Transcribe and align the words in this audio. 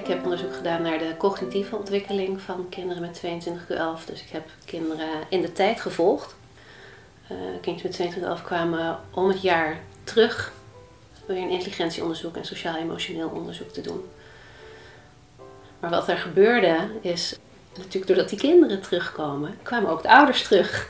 Ik 0.00 0.06
heb 0.06 0.22
onderzoek 0.22 0.54
gedaan 0.54 0.82
naar 0.82 0.98
de 0.98 1.14
cognitieve 1.18 1.76
ontwikkeling 1.76 2.40
van 2.40 2.68
kinderen 2.68 3.02
met 3.02 3.22
22Q11. 3.24 4.04
Dus 4.06 4.22
ik 4.22 4.28
heb 4.30 4.48
kinderen 4.64 5.08
in 5.28 5.40
de 5.40 5.52
tijd 5.52 5.80
gevolgd. 5.80 6.34
Uh, 7.32 7.38
kindjes 7.60 7.98
met 7.98 8.14
22Q11 8.14 8.44
kwamen 8.44 9.00
om 9.10 9.28
het 9.28 9.42
jaar 9.42 9.80
terug 10.04 10.52
weer 11.26 11.36
een 11.36 11.50
intelligentieonderzoek 11.50 12.36
en 12.36 12.44
sociaal-emotioneel 12.44 13.28
onderzoek 13.28 13.68
te 13.68 13.80
doen. 13.80 14.04
Maar 15.80 15.90
wat 15.90 16.08
er 16.08 16.16
gebeurde 16.16 16.76
is, 17.00 17.36
natuurlijk 17.76 18.06
doordat 18.06 18.28
die 18.28 18.38
kinderen 18.38 18.82
terugkomen, 18.82 19.58
kwamen 19.62 19.90
ook 19.90 20.02
de 20.02 20.10
ouders 20.10 20.42
terug. 20.42 20.88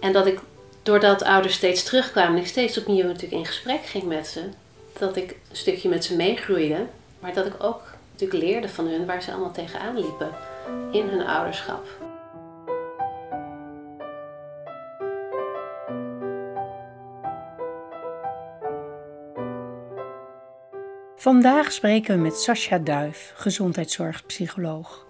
En 0.00 0.12
dat 0.12 0.26
ik, 0.26 0.40
doordat 0.82 1.22
ouders 1.22 1.54
steeds 1.54 1.82
terugkwamen 1.82 2.36
en 2.36 2.42
ik 2.42 2.48
steeds 2.48 2.78
opnieuw 2.78 3.06
natuurlijk 3.06 3.32
in 3.32 3.46
gesprek 3.46 3.84
ging 3.84 4.04
met 4.04 4.26
ze, 4.26 4.42
dat 4.98 5.16
ik 5.16 5.30
een 5.30 5.56
stukje 5.56 5.88
met 5.88 6.04
ze 6.04 6.16
meegroeide, 6.16 6.86
maar 7.18 7.34
dat 7.34 7.46
ik 7.46 7.54
ook 7.58 7.85
natuurlijk 8.20 8.50
leerde 8.50 8.68
van 8.68 8.86
hun 8.86 9.06
waar 9.06 9.22
ze 9.22 9.32
allemaal 9.32 9.52
tegenaan 9.52 9.98
liepen 9.98 10.30
in 10.92 11.08
hun 11.08 11.26
ouderschap. 11.26 11.86
Vandaag 21.16 21.72
spreken 21.72 22.14
we 22.14 22.20
met 22.20 22.36
Sascha 22.36 22.78
Duif, 22.78 23.32
gezondheidszorgpsycholoog. 23.36 25.06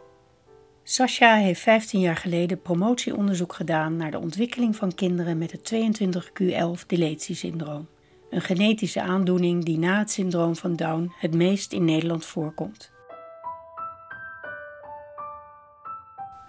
Sascha 0.82 1.34
heeft 1.34 1.60
15 1.60 2.01
jaar 2.01 2.16
geleden 2.16 2.62
promotieonderzoek 2.62 3.52
gedaan 3.52 3.96
naar 3.96 4.10
de 4.10 4.18
ontwikkeling 4.18 4.77
van 4.77 4.95
kinderen 4.95 5.38
met 5.38 5.52
het 5.52 5.74
22q11 5.74 6.87
deletiesyndroom. 6.87 7.88
Een 8.30 8.41
genetische 8.41 9.01
aandoening 9.01 9.65
die 9.65 9.79
na 9.79 9.98
het 9.98 10.10
syndroom 10.10 10.57
van 10.57 10.77
Down 10.77 11.12
het 11.18 11.34
meest 11.34 11.73
in 11.73 11.84
Nederland 11.84 12.24
voorkomt. 12.24 12.95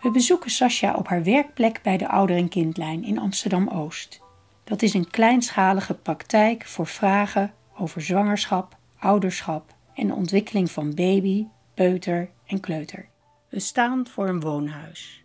We 0.08 0.14
bezoeken 0.14 0.52
Sascha 0.52 0.94
op 0.94 1.08
haar 1.08 1.24
werkplek 1.24 1.82
bij 1.84 1.98
de 1.98 2.08
Ouder- 2.08 2.38
en 2.38 2.50
Kindlijn 2.50 3.04
in 3.04 3.20
Amsterdam-Oost. 3.20 4.22
Dat 4.64 4.82
is 4.82 4.94
een 4.94 5.10
kleinschalige 5.10 5.94
praktijk 5.94 6.66
voor 6.66 6.88
vragen 6.88 7.54
over 7.78 8.02
zwangerschap, 8.02 8.78
ouderschap 9.00 9.76
en 9.94 10.08
de 10.08 10.14
ontwikkeling 10.14 10.72
van 10.72 10.96
baby, 10.96 11.46
peuter 11.74 12.30
en 12.46 12.60
kleuter. 12.60 13.10
We 13.50 13.60
staan 13.60 14.08
voor 14.08 14.28
een 14.28 14.40
woonhuis. 14.40 15.24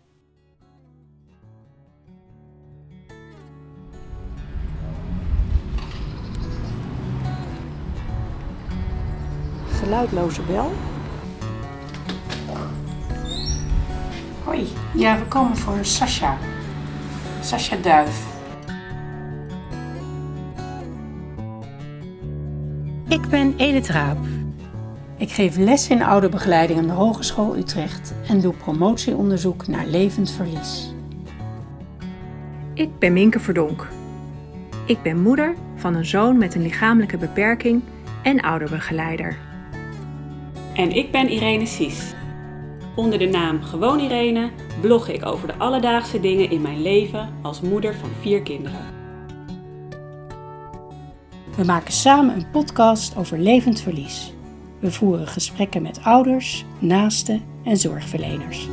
Geluidloze 9.67 10.41
bel. 10.41 10.71
Hoi, 14.43 14.67
ja, 14.93 15.19
we 15.19 15.25
komen 15.25 15.57
voor 15.57 15.85
Sascha. 15.85 16.37
Sascha 17.41 17.75
Duif. 17.75 18.25
Ik 23.07 23.27
ben 23.29 23.53
Edith 23.57 23.87
Raap. 23.87 24.17
Ik 25.17 25.31
geef 25.31 25.57
les 25.57 25.89
in 25.89 26.03
ouderbegeleiding 26.03 26.79
aan 26.79 26.87
de 26.87 26.93
Hogeschool 26.93 27.57
Utrecht 27.57 28.13
en 28.27 28.41
doe 28.41 28.53
promotieonderzoek 28.53 29.67
naar 29.67 29.85
levend 29.85 30.31
verlies. 30.31 30.93
Ik 32.73 32.99
ben 32.99 33.13
Minke 33.13 33.39
Verdonk. 33.39 33.87
Ik 34.85 35.01
ben 35.01 35.21
moeder 35.21 35.55
van 35.75 35.95
een 35.95 36.05
zoon 36.05 36.37
met 36.37 36.55
een 36.55 36.61
lichamelijke 36.61 37.17
beperking 37.17 37.81
en 38.23 38.41
ouderbegeleider. 38.41 39.37
En 40.73 40.91
ik 40.91 41.11
ben 41.11 41.29
Irene 41.29 41.65
Sies. 41.65 42.13
Onder 42.95 43.19
de 43.19 43.25
naam 43.25 43.61
Gewoon 43.61 43.99
Irene 43.99 44.49
blog 44.81 45.07
ik 45.07 45.25
over 45.25 45.47
de 45.47 45.55
alledaagse 45.55 46.19
dingen 46.19 46.49
in 46.49 46.61
mijn 46.61 46.81
leven 46.81 47.33
als 47.41 47.61
moeder 47.61 47.95
van 47.95 48.09
vier 48.21 48.41
kinderen. 48.41 48.79
We 51.55 51.63
maken 51.63 51.93
samen 51.93 52.35
een 52.35 52.49
podcast 52.51 53.15
over 53.15 53.39
levend 53.39 53.81
verlies. 53.81 54.33
We 54.79 54.91
voeren 54.91 55.27
gesprekken 55.27 55.81
met 55.81 56.03
ouders, 56.03 56.65
naasten 56.79 57.41
en 57.63 57.77
zorgverleners. 57.77 58.67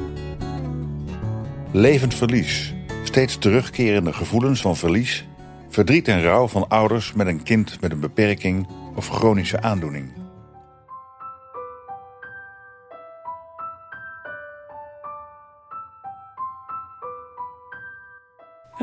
Levend 1.71 2.15
verlies. 2.15 2.75
Steeds 3.03 3.39
terugkerende 3.39 4.13
gevoelens 4.13 4.61
van 4.61 4.77
verlies, 4.77 5.27
verdriet 5.69 6.09
en 6.09 6.23
rouw 6.23 6.49
van 6.49 6.69
ouders 6.69 7.13
met 7.13 7.27
een 7.27 7.43
kind 7.43 7.81
met 7.81 7.93
een 7.93 8.01
beperking 8.01 8.67
of 8.95 9.09
chronische 9.09 9.61
aandoening. 9.61 10.20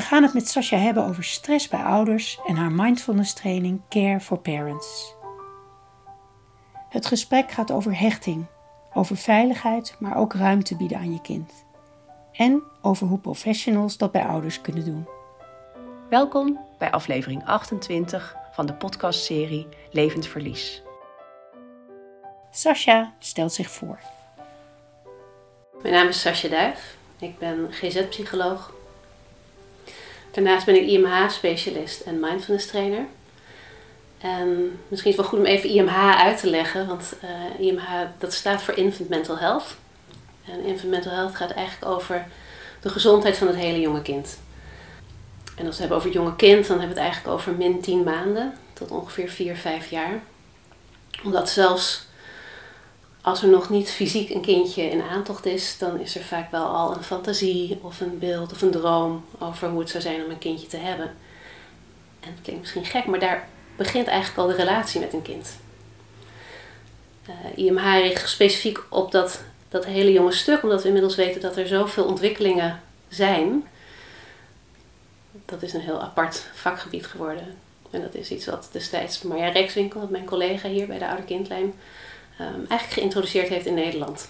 Gaan 0.07 0.23
het 0.23 0.33
met 0.33 0.47
Sascha 0.47 0.77
hebben 0.77 1.05
over 1.05 1.23
stress 1.23 1.67
bij 1.67 1.83
ouders 1.83 2.39
en 2.45 2.55
haar 2.55 2.71
mindfulness 2.71 3.33
training 3.33 3.81
Care 3.89 4.19
for 4.19 4.37
Parents. 4.37 5.13
Het 6.89 7.05
gesprek 7.05 7.51
gaat 7.51 7.71
over 7.71 7.99
hechting, 7.99 8.45
over 8.93 9.17
veiligheid, 9.17 9.95
maar 9.99 10.17
ook 10.17 10.33
ruimte 10.33 10.75
bieden 10.75 10.97
aan 10.97 11.13
je 11.13 11.21
kind. 11.21 11.51
En 12.33 12.63
over 12.81 13.07
hoe 13.07 13.19
professionals 13.19 13.97
dat 13.97 14.11
bij 14.11 14.25
ouders 14.25 14.61
kunnen 14.61 14.85
doen. 14.85 15.07
Welkom 16.09 16.59
bij 16.77 16.91
aflevering 16.91 17.45
28 17.45 18.35
van 18.51 18.65
de 18.65 18.73
podcastserie 18.73 19.67
Levend 19.91 20.27
Verlies. 20.27 20.81
Sascha 22.51 23.13
stelt 23.19 23.53
zich 23.53 23.69
voor. 23.69 23.99
Mijn 25.81 25.93
naam 25.93 26.07
is 26.07 26.21
Sascha 26.21 26.47
Duif. 26.47 26.97
Ik 27.19 27.37
ben 27.37 27.67
GZ-psycholoog 27.71 28.75
Daarnaast 30.37 30.65
ben 30.65 30.75
ik 30.75 30.87
IMH-specialist 30.87 32.01
en 32.01 32.19
mindfulness 32.19 32.67
trainer. 32.67 33.05
En 34.17 34.79
misschien 34.87 35.11
is 35.11 35.17
het 35.17 35.25
wel 35.25 35.25
goed 35.25 35.39
om 35.39 35.45
even 35.45 35.69
IMH 35.69 36.15
uit 36.15 36.39
te 36.39 36.49
leggen, 36.49 36.87
want 36.87 37.13
IMH 37.59 37.89
dat 38.17 38.33
staat 38.33 38.61
voor 38.61 38.73
Infant 38.73 39.09
Mental 39.09 39.37
Health. 39.37 39.75
En 40.45 40.63
Infant 40.63 40.91
Mental 40.91 41.11
Health 41.11 41.35
gaat 41.35 41.51
eigenlijk 41.51 41.91
over 41.91 42.27
de 42.81 42.89
gezondheid 42.89 43.37
van 43.37 43.47
het 43.47 43.55
hele 43.55 43.79
jonge 43.79 44.01
kind. 44.01 44.37
En 45.55 45.65
als 45.65 45.65
we 45.65 45.69
het 45.69 45.77
hebben 45.79 45.97
over 45.97 46.09
het 46.09 46.17
jonge 46.17 46.35
kind, 46.35 46.67
dan 46.67 46.79
hebben 46.79 46.95
we 46.95 47.01
het 47.01 47.11
eigenlijk 47.11 47.33
over 47.37 47.53
min 47.53 47.81
10 47.81 48.03
maanden 48.03 48.53
tot 48.73 48.91
ongeveer 48.91 49.29
4, 49.29 49.55
5 49.55 49.89
jaar. 49.89 50.21
Omdat 51.23 51.49
zelfs 51.49 52.06
als 53.21 53.41
er 53.43 53.49
nog 53.49 53.69
niet 53.69 53.91
fysiek 53.91 54.29
een 54.29 54.41
kindje 54.41 54.83
in 54.83 55.01
aantocht 55.01 55.45
is, 55.45 55.77
dan 55.77 55.99
is 55.99 56.15
er 56.15 56.23
vaak 56.23 56.51
wel 56.51 56.65
al 56.65 56.95
een 56.95 57.03
fantasie 57.03 57.79
of 57.81 58.01
een 58.01 58.19
beeld 58.19 58.51
of 58.51 58.61
een 58.61 58.71
droom 58.71 59.25
over 59.39 59.69
hoe 59.69 59.79
het 59.79 59.89
zou 59.89 60.03
zijn 60.03 60.23
om 60.23 60.31
een 60.31 60.37
kindje 60.37 60.67
te 60.67 60.77
hebben. 60.77 61.15
En 62.19 62.29
dat 62.33 62.41
klinkt 62.41 62.61
misschien 62.61 62.85
gek, 62.85 63.05
maar 63.05 63.19
daar 63.19 63.47
begint 63.75 64.07
eigenlijk 64.07 64.39
al 64.39 64.47
de 64.47 64.63
relatie 64.63 64.99
met 64.99 65.13
een 65.13 65.21
kind. 65.21 65.57
Uh, 67.29 67.35
eh, 67.45 67.65
IMH 67.65 68.01
richt 68.01 68.29
specifiek 68.29 68.83
op 68.89 69.11
dat, 69.11 69.43
dat 69.69 69.85
hele 69.85 70.11
jonge 70.11 70.31
stuk, 70.31 70.63
omdat 70.63 70.81
we 70.81 70.87
inmiddels 70.87 71.15
weten 71.15 71.41
dat 71.41 71.57
er 71.57 71.67
zoveel 71.67 72.05
ontwikkelingen 72.05 72.81
zijn. 73.07 73.67
Dat 75.45 75.61
is 75.61 75.73
een 75.73 75.81
heel 75.81 76.01
apart 76.01 76.45
vakgebied 76.53 77.05
geworden. 77.05 77.57
En 77.91 78.01
dat 78.01 78.15
is 78.15 78.31
iets 78.31 78.45
wat 78.45 78.69
destijds 78.71 79.21
Marja 79.21 79.49
Rexwinkel, 79.49 80.07
mijn 80.11 80.25
collega 80.25 80.69
hier 80.69 80.87
bij 80.87 80.97
de 80.97 81.07
Oude 81.07 81.23
Kindlijn, 81.23 81.73
eigenlijk 82.45 82.91
geïntroduceerd 82.91 83.47
heeft 83.47 83.65
in 83.65 83.73
Nederland. 83.73 84.29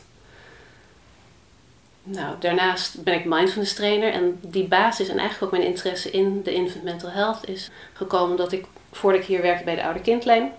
Nou, 2.03 2.35
daarnaast 2.39 3.03
ben 3.03 3.13
ik 3.13 3.25
mindfulness 3.25 3.73
trainer 3.73 4.11
en 4.11 4.39
die 4.41 4.67
basis 4.67 5.07
en 5.07 5.17
eigenlijk 5.17 5.43
ook 5.43 5.59
mijn 5.59 5.71
interesse 5.71 6.11
in 6.11 6.43
de 6.43 6.53
infant 6.53 6.83
mental 6.83 7.09
health 7.09 7.47
is 7.47 7.69
gekomen 7.93 8.29
omdat 8.29 8.51
ik, 8.51 8.65
voordat 8.91 9.21
ik 9.21 9.27
hier 9.27 9.41
werkte 9.41 9.63
bij 9.63 9.75
de 9.75 9.83
oude 9.83 10.01
kindlijn, 10.01 10.51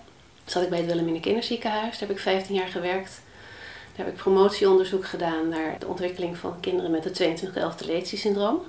zat 0.45 0.63
ik 0.63 0.69
bij 0.69 0.77
het 0.77 0.87
Wilhelmina 0.87 1.19
Kinderziekenhuis. 1.19 1.91
Daar 1.91 2.07
heb 2.07 2.17
ik 2.17 2.23
15 2.23 2.55
jaar 2.55 2.67
gewerkt. 2.67 3.21
Daar 3.95 4.05
heb 4.05 4.15
ik 4.15 4.21
promotieonderzoek 4.21 5.05
gedaan 5.05 5.47
naar 5.47 5.79
de 5.79 5.87
ontwikkeling 5.87 6.37
van 6.37 6.59
kinderen 6.59 6.91
met 6.91 7.03
het 7.03 7.13
2211 7.13 7.75
deletiesyndroom. 7.75 8.61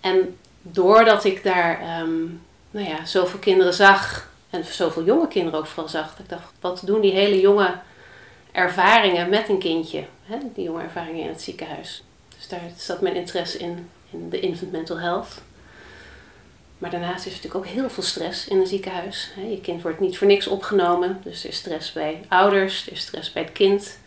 En 0.00 0.36
doordat 0.62 1.24
ik 1.24 1.42
daar 1.42 2.00
um, 2.00 2.42
nou 2.70 2.88
ja, 2.88 3.04
zoveel 3.04 3.38
kinderen 3.38 3.74
zag 3.74 4.29
en 4.50 4.64
zoveel 4.64 5.04
jonge 5.04 5.28
kinderen 5.28 5.58
ook 5.58 5.66
vooral 5.66 5.88
zag. 5.88 6.18
Ik 6.18 6.28
dacht, 6.28 6.52
wat 6.60 6.82
doen 6.84 7.00
die 7.00 7.12
hele 7.12 7.40
jonge 7.40 7.78
ervaringen 8.52 9.28
met 9.28 9.48
een 9.48 9.58
kindje? 9.58 10.04
Hè? 10.24 10.36
Die 10.54 10.64
jonge 10.64 10.82
ervaringen 10.82 11.22
in 11.22 11.28
het 11.28 11.42
ziekenhuis. 11.42 12.04
Dus 12.36 12.48
daar 12.48 12.70
zat 12.76 13.00
mijn 13.00 13.16
interesse 13.16 13.58
in, 13.58 13.90
in 14.10 14.30
de 14.30 14.40
infant 14.40 14.72
mental 14.72 14.98
health. 14.98 15.42
Maar 16.78 16.90
daarnaast 16.90 17.26
is 17.26 17.32
er 17.32 17.38
natuurlijk 17.42 17.54
ook 17.54 17.72
heel 17.72 17.90
veel 17.90 18.02
stress 18.02 18.48
in 18.48 18.58
een 18.58 18.66
ziekenhuis. 18.66 19.30
Je 19.48 19.60
kind 19.60 19.82
wordt 19.82 20.00
niet 20.00 20.18
voor 20.18 20.26
niks 20.26 20.46
opgenomen. 20.46 21.20
Dus 21.24 21.42
er 21.42 21.50
is 21.50 21.56
stress 21.56 21.92
bij 21.92 22.24
ouders, 22.28 22.86
er 22.86 22.92
is 22.92 23.00
stress 23.00 23.32
bij 23.32 23.42
het 23.42 23.52
kind. 23.52 23.98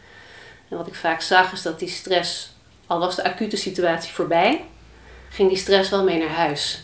En 0.69 0.77
wat 0.77 0.87
ik 0.87 0.95
vaak 0.95 1.21
zag 1.21 1.51
is 1.51 1.61
dat 1.61 1.79
die 1.79 1.89
stress, 1.89 2.53
al 2.87 2.99
was 2.99 3.15
de 3.15 3.23
acute 3.23 3.57
situatie 3.57 4.13
voorbij, 4.13 4.65
ging 5.29 5.49
die 5.49 5.57
stress 5.57 5.89
wel 5.89 6.03
mee 6.03 6.19
naar 6.19 6.35
huis. 6.35 6.81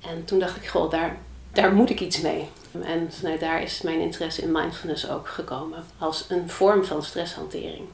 En 0.00 0.24
toen 0.24 0.38
dacht 0.38 0.56
ik, 0.56 0.66
goh, 0.66 0.90
daar 0.90 1.16
daar 1.60 1.72
moet 1.72 1.90
ik 1.90 2.00
iets 2.00 2.20
mee. 2.20 2.48
En 2.82 3.10
daar 3.38 3.62
is 3.62 3.82
mijn 3.82 4.00
interesse 4.00 4.42
in 4.42 4.52
mindfulness 4.52 5.08
ook 5.10 5.28
gekomen 5.28 5.84
als 5.98 6.24
een 6.28 6.50
vorm 6.50 6.84
van 6.84 7.02
stresshantering. 7.02 7.88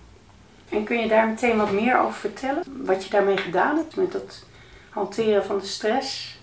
En 0.69 0.84
kun 0.84 0.99
je 0.99 1.08
daar 1.08 1.28
meteen 1.28 1.56
wat 1.56 1.72
meer 1.72 1.99
over 1.99 2.12
vertellen? 2.12 2.64
Wat 2.66 3.05
je 3.05 3.11
daarmee 3.11 3.37
gedaan 3.37 3.76
hebt 3.76 3.96
met 3.96 4.12
dat 4.12 4.44
hanteren 4.90 5.44
van 5.44 5.58
de 5.58 5.66
stress? 5.66 6.37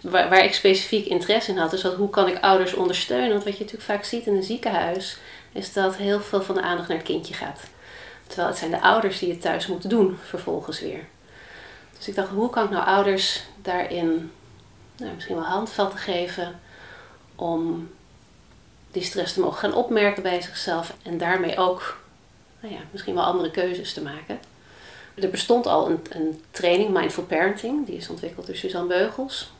Waar, 0.00 0.28
waar 0.28 0.44
ik 0.44 0.54
specifiek 0.54 1.06
interesse 1.06 1.50
in 1.50 1.58
had, 1.58 1.72
is 1.72 1.80
dat 1.80 1.94
hoe 1.94 2.10
kan 2.10 2.28
ik 2.28 2.40
ouders 2.40 2.74
ondersteunen? 2.74 3.30
Want 3.30 3.44
wat 3.44 3.52
je 3.56 3.64
natuurlijk 3.64 3.90
vaak 3.90 4.04
ziet 4.04 4.26
in 4.26 4.36
een 4.36 4.42
ziekenhuis, 4.42 5.18
is 5.52 5.72
dat 5.72 5.96
heel 5.96 6.20
veel 6.20 6.42
van 6.42 6.54
de 6.54 6.62
aandacht 6.62 6.88
naar 6.88 6.96
het 6.96 7.06
kindje 7.06 7.34
gaat. 7.34 7.60
Terwijl 8.26 8.48
het 8.48 8.58
zijn 8.58 8.70
de 8.70 8.80
ouders 8.80 9.18
die 9.18 9.30
het 9.30 9.40
thuis 9.40 9.66
moeten 9.66 9.88
doen, 9.88 10.18
vervolgens 10.24 10.80
weer. 10.80 11.04
Dus 11.96 12.08
ik 12.08 12.14
dacht, 12.14 12.28
hoe 12.28 12.50
kan 12.50 12.64
ik 12.64 12.70
nou 12.70 12.84
ouders 12.84 13.42
daarin 13.62 14.30
nou, 14.96 15.14
misschien 15.14 15.36
wel 15.36 15.44
handvatten 15.44 15.98
geven 15.98 16.60
om 17.38 17.90
die 18.90 19.02
stress 19.02 19.32
te 19.32 19.40
mogen 19.40 19.58
gaan 19.58 19.74
opmerken 19.74 20.22
bij 20.22 20.40
zichzelf 20.40 20.94
en 21.02 21.18
daarmee 21.18 21.56
ook 21.56 22.00
nou 22.60 22.74
ja, 22.74 22.80
misschien 22.90 23.14
wel 23.14 23.24
andere 23.24 23.50
keuzes 23.50 23.92
te 23.92 24.02
maken. 24.02 24.38
Er 25.14 25.30
bestond 25.30 25.66
al 25.66 25.90
een, 25.90 26.00
een 26.10 26.42
training, 26.50 26.90
Mindful 26.90 27.24
Parenting, 27.24 27.86
die 27.86 27.96
is 27.96 28.08
ontwikkeld 28.08 28.46
door 28.46 28.56
Suzanne 28.56 28.88
Beugels. 28.88 29.52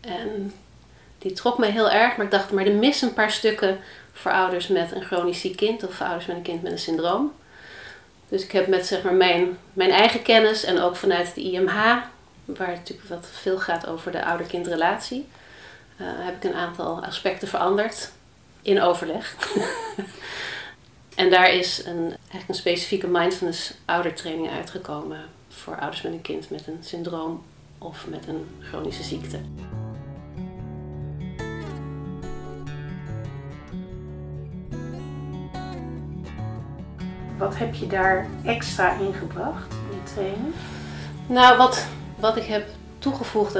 En 0.00 0.54
die 1.18 1.32
trok 1.32 1.58
mij 1.58 1.70
heel 1.70 1.90
erg, 1.90 2.16
maar 2.16 2.24
ik 2.24 2.32
dacht, 2.32 2.50
maar 2.50 2.66
er 2.66 2.74
missen 2.74 3.08
een 3.08 3.14
paar 3.14 3.30
stukken 3.30 3.78
voor 4.12 4.32
ouders 4.32 4.68
met 4.68 4.92
een 4.92 5.02
chronisch 5.02 5.40
ziek 5.40 5.56
kind 5.56 5.84
of 5.84 5.94
voor 5.94 6.06
ouders 6.06 6.26
met 6.26 6.36
een 6.36 6.42
kind 6.42 6.62
met 6.62 6.72
een 6.72 6.78
syndroom. 6.78 7.32
Dus 8.28 8.42
ik 8.42 8.52
heb 8.52 8.66
met 8.66 8.86
zeg 8.86 9.02
maar, 9.02 9.14
mijn, 9.14 9.58
mijn 9.72 9.90
eigen 9.90 10.22
kennis 10.22 10.64
en 10.64 10.80
ook 10.80 10.96
vanuit 10.96 11.34
de 11.34 11.40
IMH, 11.40 11.74
waar 12.44 12.68
het 12.68 12.78
natuurlijk 12.78 13.08
wat 13.08 13.26
veel 13.32 13.58
gaat 13.58 13.86
over 13.86 14.12
de 14.12 14.24
ouder-kindrelatie, 14.24 15.28
uh, 16.02 16.08
heb 16.24 16.36
ik 16.36 16.50
een 16.50 16.56
aantal 16.56 17.04
aspecten 17.04 17.48
veranderd 17.48 18.12
in 18.62 18.80
overleg. 18.80 19.36
en 21.14 21.30
daar 21.30 21.52
is 21.52 21.84
een, 21.84 22.00
eigenlijk 22.08 22.48
een 22.48 22.54
specifieke 22.54 23.06
mindfulness 23.06 23.74
oudertraining 23.84 24.50
uitgekomen 24.50 25.24
voor 25.48 25.78
ouders 25.78 26.02
met 26.02 26.12
een 26.12 26.22
kind 26.22 26.50
met 26.50 26.66
een 26.66 26.78
syndroom 26.80 27.42
of 27.78 28.06
met 28.08 28.28
een 28.28 28.48
chronische 28.60 29.02
ziekte. 29.02 29.40
Wat 37.38 37.56
heb 37.56 37.74
je 37.74 37.86
daar 37.86 38.26
extra 38.44 38.98
in 38.98 39.14
gebracht 39.14 39.72
in 39.72 39.98
de 40.04 40.12
training? 40.14 40.54
Nou, 41.26 41.56
wat, 41.56 41.86
wat 42.16 42.36
ik 42.36 42.44
heb 42.44 42.68
toegevoegd 42.98 43.54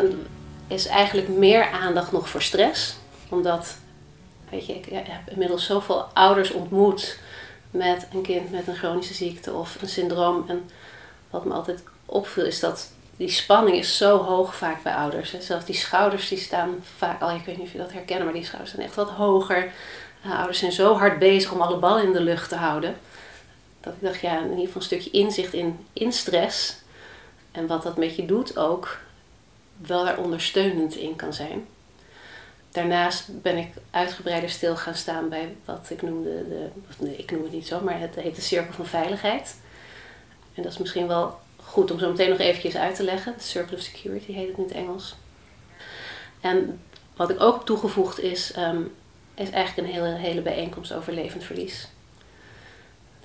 is 0.66 0.86
eigenlijk 0.86 1.28
meer 1.28 1.70
aandacht 1.70 2.12
nog 2.12 2.28
voor 2.28 2.42
stress. 2.42 2.94
Omdat, 3.28 3.76
weet 4.50 4.66
je, 4.66 4.74
ik 4.74 4.86
heb 4.90 5.30
inmiddels 5.30 5.66
zoveel 5.66 6.02
ouders 6.02 6.50
ontmoet 6.50 7.18
met 7.70 8.06
een 8.12 8.22
kind 8.22 8.50
met 8.50 8.66
een 8.66 8.76
chronische 8.76 9.14
ziekte 9.14 9.52
of 9.52 9.82
een 9.82 9.88
syndroom. 9.88 10.44
En 10.48 10.70
wat 11.30 11.44
me 11.44 11.52
altijd 11.52 11.82
opviel 12.06 12.44
is 12.44 12.60
dat 12.60 12.90
die 13.16 13.30
spanning 13.30 13.76
is 13.76 13.96
zo 13.96 14.18
hoog 14.18 14.54
vaak 14.54 14.82
bij 14.82 14.94
ouders. 14.94 15.34
Zelfs 15.40 15.64
die 15.64 15.74
schouders 15.74 16.28
die 16.28 16.38
staan 16.38 16.84
vaak 16.96 17.22
al, 17.22 17.30
ik 17.30 17.44
weet 17.44 17.56
niet 17.56 17.66
of 17.66 17.72
je 17.72 17.78
dat 17.78 17.92
herkennen, 17.92 18.24
maar 18.24 18.34
die 18.34 18.44
schouders 18.44 18.70
zijn 18.70 18.86
echt 18.86 18.94
wat 18.94 19.10
hoger. 19.10 19.72
ouders 20.24 20.58
zijn 20.58 20.72
zo 20.72 20.96
hard 20.96 21.18
bezig 21.18 21.52
om 21.52 21.60
alle 21.60 21.76
ballen 21.76 22.04
in 22.04 22.12
de 22.12 22.20
lucht 22.20 22.48
te 22.48 22.56
houden 22.56 22.96
dat 23.82 23.92
ik 23.92 24.00
dacht, 24.00 24.20
ja, 24.20 24.38
in 24.38 24.42
ieder 24.42 24.58
geval 24.58 24.74
een 24.74 24.82
stukje 24.82 25.10
inzicht 25.10 25.52
in, 25.52 25.86
in 25.92 26.12
stress. 26.12 26.76
En 27.52 27.66
wat 27.66 27.82
dat 27.82 27.96
met 27.96 28.16
je 28.16 28.26
doet 28.26 28.56
ook, 28.56 28.98
wel 29.86 30.04
daar 30.04 30.18
ondersteunend 30.18 30.96
in 30.96 31.16
kan 31.16 31.34
zijn. 31.34 31.66
Daarnaast 32.70 33.42
ben 33.42 33.56
ik 33.56 33.68
uitgebreider 33.90 34.50
stil 34.50 34.76
gaan 34.76 34.94
staan 34.94 35.28
bij 35.28 35.56
wat 35.64 35.86
ik 35.90 36.02
noemde, 36.02 36.48
de, 36.48 36.68
of 36.88 37.00
nee, 37.00 37.16
ik 37.16 37.30
noem 37.30 37.42
het 37.42 37.52
niet 37.52 37.66
zo, 37.66 37.80
maar 37.80 38.00
het 38.00 38.14
heet 38.14 38.36
de 38.36 38.42
cirkel 38.42 38.72
van 38.72 38.86
veiligheid. 38.86 39.56
En 40.54 40.62
dat 40.62 40.72
is 40.72 40.78
misschien 40.78 41.06
wel 41.06 41.40
goed 41.56 41.90
om 41.90 41.98
zo 41.98 42.10
meteen 42.10 42.28
nog 42.28 42.38
eventjes 42.38 42.76
uit 42.76 42.94
te 42.94 43.02
leggen. 43.04 43.34
De 43.36 43.42
Circle 43.42 43.76
of 43.76 43.82
Security 43.82 44.32
heet 44.32 44.48
het 44.48 44.56
in 44.56 44.64
het 44.64 44.72
Engels. 44.72 45.14
En 46.40 46.80
wat 47.16 47.30
ik 47.30 47.40
ook 47.40 47.66
toegevoegd 47.66 48.20
is, 48.20 48.56
um, 48.56 48.94
is 49.34 49.50
eigenlijk 49.50 49.88
een 49.88 49.94
hele, 49.94 50.14
hele 50.14 50.40
bijeenkomst 50.40 50.92
over 50.92 51.12
levend 51.12 51.44
verlies. 51.44 51.88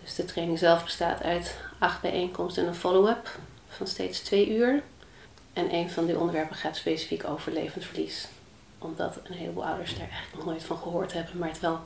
Dus 0.03 0.15
de 0.15 0.25
training 0.25 0.59
zelf 0.59 0.83
bestaat 0.83 1.23
uit 1.23 1.55
acht 1.79 2.01
bijeenkomsten 2.01 2.63
en 2.63 2.69
een 2.69 2.75
follow-up 2.75 3.39
van 3.67 3.87
steeds 3.87 4.19
twee 4.19 4.55
uur. 4.55 4.83
En 5.57 5.73
een 5.73 5.89
van 5.89 6.05
die 6.05 6.19
onderwerpen 6.19 6.55
gaat 6.55 6.75
specifiek 6.75 7.23
over 7.23 7.51
levend 7.51 7.85
verlies. 7.85 8.27
Omdat 8.77 9.19
een 9.23 9.33
heleboel 9.33 9.65
ouders 9.65 9.91
daar 9.91 10.09
eigenlijk 10.09 10.35
nog 10.35 10.45
nooit 10.45 10.63
van 10.63 10.77
gehoord 10.77 11.13
hebben, 11.13 11.37
maar 11.37 11.49
het 11.49 11.59
wel 11.59 11.79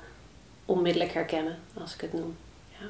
onmiddellijk 0.65 1.11
herkennen 1.13 1.59
als 1.81 1.93
ik 1.93 2.01
het 2.01 2.13
noem. 2.13 2.37
Ja. 2.79 2.85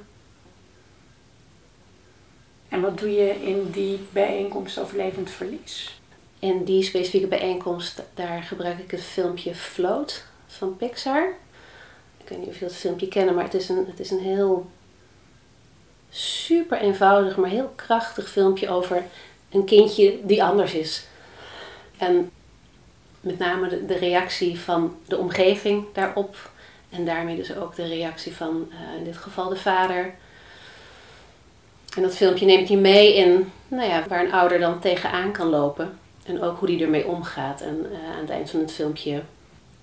En 2.70 2.82
wat 2.82 2.98
doe 2.98 3.12
je 3.12 3.44
in 3.44 3.72
die 3.72 4.00
bijeenkomst 4.12 4.80
over 4.80 4.98
levend 4.98 5.30
verlies? 5.30 6.00
In 6.40 6.64
die 6.64 6.84
specifieke 6.84 7.28
bijeenkomst, 7.28 8.02
daar 8.14 8.44
gebruik 8.44 8.80
ik 8.80 8.92
het 8.92 9.04
filmpje 9.04 9.56
Float 9.56 10.26
van 10.48 10.78
Pixar. 10.78 11.34
Ik 12.18 12.30
weet 12.30 12.40
niet 12.40 12.48
of 12.48 12.60
je 12.60 12.66
dat 12.66 12.76
filmpje 12.76 13.08
kennen, 13.08 13.36
maar 13.36 13.44
het 13.44 13.54
is 13.54 13.70
een, 13.70 13.86
het 13.88 14.00
is 14.00 14.12
een 14.12 14.20
heel 14.20 14.70
super 16.10 16.78
eenvoudig, 16.78 17.38
maar 17.38 17.50
heel 17.50 17.74
krachtig 17.76 18.30
filmpje 18.30 18.70
over 18.70 19.04
een 19.52 19.66
kindje 19.66 20.20
die 20.24 20.44
anders 20.44 20.74
is. 20.74 21.06
En 21.98 22.32
met 23.22 23.38
name 23.38 23.86
de, 23.86 23.98
reactie 23.98 24.60
van 24.60 24.96
de 25.08 25.18
omgeving 25.18 25.86
daarop. 25.94 26.50
En 26.90 27.06
daarmee 27.06 27.36
dus 27.36 27.56
ook 27.56 27.76
de 27.76 27.88
reactie 27.88 28.36
van 28.36 28.68
uh, 28.72 28.98
in 28.98 29.04
dit 29.04 29.18
geval 29.18 29.50
de 29.50 29.56
vader. 29.56 30.14
En 31.96 32.02
dat 32.02 32.16
filmpje 32.16 32.46
neemt 32.46 32.68
hij 32.68 32.78
mee 32.78 33.16
in 33.16 33.52
nou 33.68 33.90
ja, 33.90 34.04
waar 34.08 34.26
een 34.26 34.34
ouder 34.34 34.60
dan 34.60 34.80
tegenaan 34.80 35.32
kan 35.32 35.48
lopen. 35.48 36.00
En 36.26 36.42
ook 36.42 36.60
hoe 36.60 36.68
die 36.68 36.84
ermee 36.84 37.08
omgaat. 37.08 37.62
En 37.62 37.86
uh, 37.92 38.16
aan 38.16 38.22
het 38.22 38.30
eind 38.30 38.50
van 38.50 38.60
het 38.60 38.72
filmpje 38.72 39.24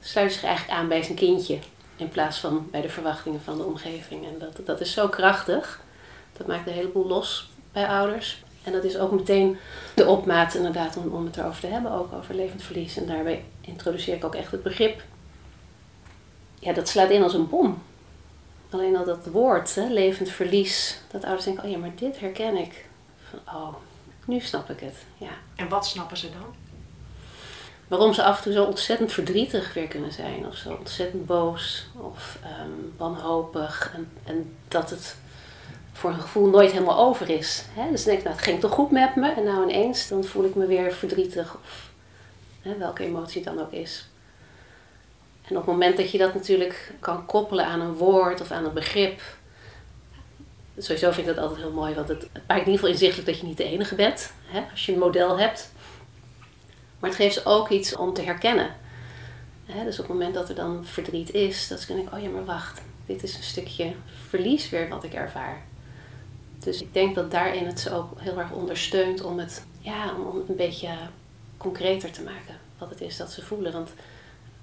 sluit 0.00 0.32
zich 0.32 0.44
eigenlijk 0.44 0.79
aan 0.79 0.88
bij 0.88 1.03
zijn 1.03 1.17
kindje. 1.17 1.59
In 1.97 2.09
plaats 2.09 2.38
van 2.38 2.69
bij 2.71 2.81
de 2.81 2.88
verwachtingen 2.88 3.41
van 3.41 3.56
de 3.56 3.64
omgeving. 3.64 4.25
En 4.25 4.38
dat, 4.38 4.67
dat 4.67 4.81
is 4.81 4.93
zo 4.93 5.09
krachtig. 5.09 5.81
Dat 6.37 6.47
maakt 6.47 6.67
een 6.67 6.73
heleboel 6.73 7.06
los 7.06 7.50
bij 7.73 7.87
ouders. 7.88 8.43
En 8.69 8.75
dat 8.75 8.85
is 8.85 8.99
ook 8.99 9.12
meteen 9.12 9.59
de 9.94 10.06
opmaat 10.06 10.55
inderdaad 10.55 10.97
om, 10.97 11.12
om 11.12 11.25
het 11.25 11.37
erover 11.37 11.61
te 11.61 11.67
hebben, 11.67 11.93
ook 11.93 12.12
over 12.12 12.35
levend 12.35 12.62
verlies. 12.62 12.97
En 12.97 13.06
daarbij 13.06 13.44
introduceer 13.61 14.15
ik 14.15 14.25
ook 14.25 14.35
echt 14.35 14.50
het 14.50 14.62
begrip. 14.62 15.03
Ja, 16.59 16.73
dat 16.73 16.88
slaat 16.88 17.11
in 17.11 17.23
als 17.23 17.35
een 17.35 17.49
bom. 17.49 17.83
Alleen 18.71 18.97
al 18.97 19.04
dat 19.04 19.26
woord, 19.26 19.75
hè, 19.75 19.88
levend 19.88 20.28
verlies, 20.28 21.00
dat 21.11 21.25
ouders 21.25 21.45
denken, 21.45 21.64
oh 21.64 21.71
ja, 21.71 21.78
maar 21.78 21.95
dit 21.95 22.21
herken 22.21 22.57
ik. 22.57 22.87
Van, 23.31 23.38
oh, 23.54 23.75
nu 24.25 24.40
snap 24.40 24.71
ik 24.71 24.81
het. 24.81 24.97
Ja. 25.16 25.31
En 25.57 25.69
wat 25.69 25.87
snappen 25.87 26.16
ze 26.16 26.31
dan? 26.31 26.54
Waarom 27.88 28.14
ze 28.14 28.23
af 28.23 28.37
en 28.37 28.42
toe 28.42 28.52
zo 28.52 28.64
ontzettend 28.64 29.12
verdrietig 29.12 29.75
weer 29.75 29.88
kunnen 29.88 30.12
zijn, 30.12 30.47
of 30.47 30.54
zo 30.54 30.75
ontzettend 30.78 31.26
boos, 31.26 31.87
of 31.95 32.38
um, 32.62 32.95
wanhopig. 32.97 33.92
En, 33.95 34.11
en 34.25 34.57
dat 34.69 34.90
het 34.90 35.16
voor 35.99 36.11
een 36.11 36.21
gevoel 36.21 36.49
nooit 36.49 36.73
helemaal 36.73 36.99
over 36.99 37.31
is. 37.31 37.64
Hè? 37.73 37.90
Dus 37.90 38.05
dan 38.05 38.14
denk 38.14 38.19
ik, 38.19 38.25
nou, 38.25 38.37
het 38.37 38.45
ging 38.45 38.61
toch 38.61 38.73
goed 38.73 38.90
met 38.90 39.17
me. 39.17 39.31
En 39.31 39.45
nou 39.45 39.62
ineens, 39.62 40.09
dan 40.09 40.25
voel 40.25 40.45
ik 40.45 40.55
me 40.55 40.67
weer 40.67 40.93
verdrietig. 40.93 41.55
Of 41.55 41.90
hè, 42.62 42.76
welke 42.76 43.05
emotie 43.05 43.43
het 43.45 43.55
dan 43.55 43.64
ook 43.64 43.73
is. 43.73 44.09
En 45.43 45.57
op 45.57 45.57
het 45.57 45.67
moment 45.67 45.97
dat 45.97 46.11
je 46.11 46.19
dat 46.19 46.35
natuurlijk 46.35 46.95
kan 47.00 47.26
koppelen 47.26 47.67
aan 47.67 47.81
een 47.81 47.93
woord 47.95 48.40
of 48.40 48.50
aan 48.50 48.64
een 48.64 48.73
begrip. 48.73 49.21
Sowieso 50.76 51.11
vind 51.11 51.28
ik 51.28 51.35
dat 51.35 51.45
altijd 51.45 51.61
heel 51.61 51.73
mooi, 51.73 51.95
want 51.95 52.09
het, 52.09 52.23
het 52.33 52.43
maakt 52.47 52.61
in 52.61 52.73
ieder 52.73 52.75
geval 52.75 52.88
inzichtelijk 52.88 53.28
dat 53.28 53.38
je 53.38 53.47
niet 53.47 53.57
de 53.57 53.64
enige 53.64 53.95
bent. 53.95 54.33
Hè, 54.47 54.62
als 54.71 54.87
je 54.87 54.93
een 54.93 54.99
model 54.99 55.38
hebt. 55.38 55.73
Maar 56.99 57.11
het 57.11 57.19
geeft 57.19 57.47
ook 57.47 57.69
iets 57.69 57.97
om 57.97 58.12
te 58.12 58.23
herkennen. 58.23 58.76
Hè, 59.67 59.85
dus 59.85 59.99
op 59.99 60.05
het 60.05 60.17
moment 60.17 60.35
dat 60.35 60.49
er 60.49 60.55
dan 60.55 60.85
verdriet 60.85 61.31
is, 61.31 61.69
dat 61.69 61.85
denk 61.88 62.07
ik, 62.07 62.14
oh 62.14 62.23
ja, 62.23 62.28
maar 62.28 62.45
wacht. 62.45 62.81
Dit 63.07 63.23
is 63.23 63.37
een 63.37 63.43
stukje 63.43 63.93
verlies 64.28 64.71
weer 64.71 64.88
wat 64.88 65.05
ik 65.05 65.14
ervaar. 65.14 65.67
Dus 66.59 66.83
ik 66.83 66.93
denk 66.93 67.15
dat 67.15 67.31
daarin 67.31 67.67
het 67.67 67.81
ze 67.81 67.95
ook 67.95 68.21
heel 68.21 68.38
erg 68.38 68.53
ondersteunt 68.53 69.23
om 69.23 69.38
het, 69.38 69.65
ja, 69.81 70.15
om 70.15 70.45
een 70.49 70.57
beetje 70.57 70.91
concreter 71.57 72.11
te 72.11 72.23
maken. 72.23 72.59
Wat 72.79 72.91
het 72.91 73.00
is 73.00 73.17
dat 73.17 73.33
ze 73.33 73.45
voelen. 73.45 73.73
Want 73.73 73.91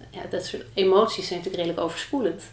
ja, 0.10 0.22
dat 0.30 0.46
soort 0.46 0.64
emoties 0.74 1.28
zijn 1.28 1.40
natuurlijk 1.40 1.64
redelijk 1.64 1.88
overspoelend. 1.88 2.44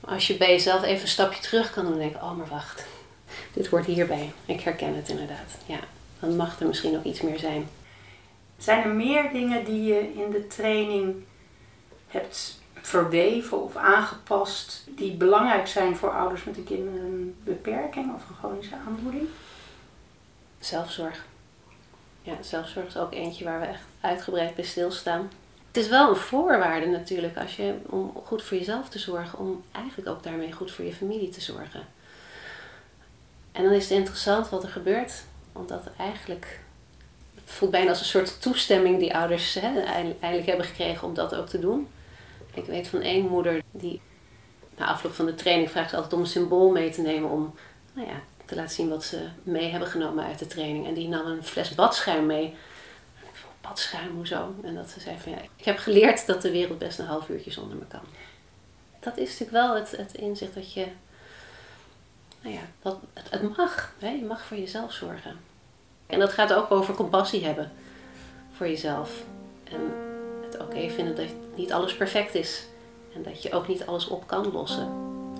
Maar 0.00 0.14
als 0.14 0.26
je 0.26 0.36
bij 0.36 0.50
jezelf 0.50 0.82
even 0.82 1.02
een 1.02 1.08
stapje 1.08 1.42
terug 1.42 1.72
kan 1.72 1.84
doen 1.84 1.92
en 1.92 1.98
denken, 1.98 2.22
oh 2.22 2.36
maar 2.36 2.48
wacht, 2.48 2.86
dit 3.54 3.66
hoort 3.66 3.86
hierbij. 3.86 4.32
Ik 4.46 4.60
herken 4.60 4.96
het 4.96 5.08
inderdaad. 5.08 5.56
Ja, 5.66 5.80
dan 6.20 6.36
mag 6.36 6.60
er 6.60 6.66
misschien 6.66 6.96
ook 6.96 7.04
iets 7.04 7.20
meer 7.20 7.38
zijn. 7.38 7.68
Zijn 8.58 8.82
er 8.82 8.90
meer 8.90 9.32
dingen 9.32 9.64
die 9.64 9.82
je 9.82 10.12
in 10.14 10.30
de 10.30 10.46
training 10.46 11.14
hebt 12.08 12.58
verweven 12.86 13.62
of 13.62 13.76
aangepast 13.76 14.84
die 14.96 15.12
belangrijk 15.12 15.66
zijn 15.66 15.96
voor 15.96 16.10
ouders 16.10 16.44
met 16.44 16.56
een 16.56 16.64
kind 16.64 16.92
met 16.92 17.00
een 17.00 17.36
beperking 17.44 18.14
of 18.14 18.28
een 18.28 18.34
chronische 18.38 18.74
aandoening? 18.86 19.28
Zelfzorg. 20.58 21.24
Ja, 22.22 22.34
zelfzorg 22.40 22.86
is 22.86 22.96
ook 22.96 23.12
eentje 23.12 23.44
waar 23.44 23.60
we 23.60 23.66
echt 23.66 23.82
uitgebreid 24.00 24.54
bij 24.54 24.64
stilstaan. 24.64 25.30
Het 25.66 25.76
is 25.76 25.88
wel 25.88 26.08
een 26.08 26.16
voorwaarde 26.16 26.86
natuurlijk 26.86 27.36
als 27.36 27.56
je, 27.56 27.74
om 27.86 28.12
goed 28.24 28.42
voor 28.42 28.56
jezelf 28.56 28.88
te 28.88 28.98
zorgen, 28.98 29.38
om 29.38 29.64
eigenlijk 29.72 30.08
ook 30.08 30.22
daarmee 30.22 30.52
goed 30.52 30.72
voor 30.72 30.84
je 30.84 30.94
familie 30.94 31.28
te 31.28 31.40
zorgen. 31.40 31.86
En 33.52 33.64
dan 33.64 33.72
is 33.72 33.88
het 33.88 33.98
interessant 33.98 34.48
wat 34.48 34.62
er 34.62 34.68
gebeurt, 34.68 35.24
omdat 35.52 35.82
eigenlijk 35.98 36.60
het 37.34 37.50
voelt 37.54 37.70
bijna 37.70 37.88
als 37.88 38.00
een 38.00 38.06
soort 38.06 38.42
toestemming 38.42 38.98
die 38.98 39.16
ouders 39.16 39.54
hè, 39.54 39.80
eindelijk 39.80 40.46
hebben 40.46 40.66
gekregen 40.66 41.08
om 41.08 41.14
dat 41.14 41.34
ook 41.34 41.48
te 41.48 41.58
doen. 41.58 41.88
Ik 42.56 42.64
weet 42.64 42.88
van 42.88 43.00
één 43.00 43.28
moeder 43.28 43.62
die 43.70 44.00
na 44.76 44.86
afloop 44.86 45.12
van 45.12 45.26
de 45.26 45.34
training 45.34 45.70
vraagt 45.70 45.94
altijd 45.94 46.12
om 46.12 46.20
een 46.20 46.26
symbool 46.26 46.70
mee 46.70 46.90
te 46.90 47.00
nemen 47.00 47.30
om 47.30 47.54
nou 47.92 48.08
ja, 48.08 48.20
te 48.44 48.54
laten 48.54 48.74
zien 48.74 48.88
wat 48.88 49.04
ze 49.04 49.28
mee 49.42 49.70
hebben 49.70 49.88
genomen 49.88 50.24
uit 50.24 50.38
de 50.38 50.46
training. 50.46 50.86
En 50.86 50.94
die 50.94 51.08
nam 51.08 51.26
een 51.26 51.44
fles 51.44 51.74
badschuim 51.74 52.26
mee. 52.26 52.54
Badschuim, 53.60 54.14
hoezo? 54.14 54.54
En 54.62 54.74
dat 54.74 54.90
ze 54.90 55.00
zei 55.00 55.18
van 55.18 55.32
ja, 55.32 55.38
ik 55.56 55.64
heb 55.64 55.78
geleerd 55.78 56.26
dat 56.26 56.42
de 56.42 56.50
wereld 56.50 56.78
best 56.78 56.98
een 56.98 57.06
half 57.06 57.28
uurtje 57.28 57.50
zonder 57.50 57.76
me 57.76 57.86
kan. 57.88 58.04
Dat 59.00 59.16
is 59.16 59.38
natuurlijk 59.38 59.50
wel 59.50 59.74
het, 59.74 59.90
het 59.90 60.14
inzicht 60.14 60.54
dat 60.54 60.72
je, 60.72 60.86
nou 62.40 62.54
ja, 62.54 62.62
dat, 62.82 62.98
het, 63.12 63.30
het 63.30 63.56
mag. 63.56 63.92
Hè? 63.98 64.08
Je 64.08 64.24
mag 64.24 64.44
voor 64.44 64.56
jezelf 64.56 64.92
zorgen. 64.92 65.36
En 66.06 66.18
dat 66.18 66.32
gaat 66.32 66.52
ook 66.52 66.70
over 66.70 66.94
compassie 66.94 67.44
hebben 67.44 67.72
voor 68.52 68.68
jezelf. 68.68 69.22
En 69.64 70.05
het 70.58 70.66
oké 70.66 70.90
vinden 70.90 71.16
dat 71.16 71.26
niet 71.54 71.72
alles 71.72 71.96
perfect 71.96 72.34
is. 72.34 72.66
En 73.14 73.22
dat 73.22 73.42
je 73.42 73.52
ook 73.52 73.68
niet 73.68 73.86
alles 73.86 74.08
op 74.08 74.26
kan 74.26 74.52
lossen. 74.52 74.88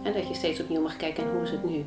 En 0.03 0.13
dat 0.13 0.29
je 0.29 0.35
steeds 0.35 0.61
opnieuw 0.61 0.83
mag 0.83 0.97
kijken 0.97 1.25
en 1.25 1.31
hoe 1.31 1.43
is 1.43 1.51
het 1.51 1.65
nu. 1.65 1.87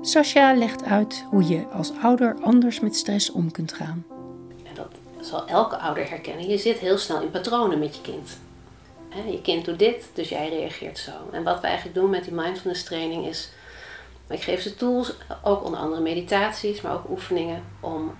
Sascha 0.00 0.54
legt 0.54 0.84
uit 0.84 1.24
hoe 1.30 1.48
je 1.48 1.66
als 1.66 1.92
ouder 2.02 2.36
anders 2.40 2.80
met 2.80 2.96
stress 2.96 3.30
om 3.30 3.50
kunt 3.50 3.72
gaan. 3.72 4.06
En 4.64 4.74
dat 4.74 4.88
zal 5.20 5.46
elke 5.46 5.76
ouder 5.76 6.08
herkennen. 6.08 6.48
Je 6.48 6.58
zit 6.58 6.78
heel 6.78 6.98
snel 6.98 7.20
in 7.20 7.30
patronen 7.30 7.78
met 7.78 7.96
je 7.96 8.02
kind. 8.02 8.38
Je 9.30 9.40
kind 9.40 9.64
doet 9.64 9.78
dit, 9.78 10.10
dus 10.14 10.28
jij 10.28 10.48
reageert 10.48 10.98
zo. 10.98 11.12
En 11.30 11.42
wat 11.42 11.60
we 11.60 11.66
eigenlijk 11.66 11.96
doen 11.96 12.10
met 12.10 12.24
die 12.24 12.32
mindfulness 12.32 12.84
training 12.84 13.26
is, 13.26 13.50
ik 14.28 14.42
geef 14.42 14.60
ze 14.60 14.74
tools, 14.74 15.14
ook 15.42 15.64
onder 15.64 15.80
andere 15.80 16.02
meditaties, 16.02 16.80
maar 16.80 16.92
ook 16.92 17.10
oefeningen 17.10 17.64
om 17.80 18.16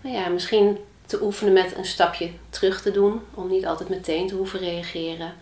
nou 0.00 0.16
ja, 0.16 0.28
misschien 0.28 0.78
te 1.06 1.22
oefenen 1.22 1.52
met 1.52 1.76
een 1.76 1.84
stapje 1.84 2.30
terug 2.48 2.82
te 2.82 2.90
doen, 2.90 3.20
om 3.34 3.48
niet 3.48 3.66
altijd 3.66 3.88
meteen 3.88 4.28
te 4.28 4.34
hoeven 4.34 4.58
reageren. 4.58 5.34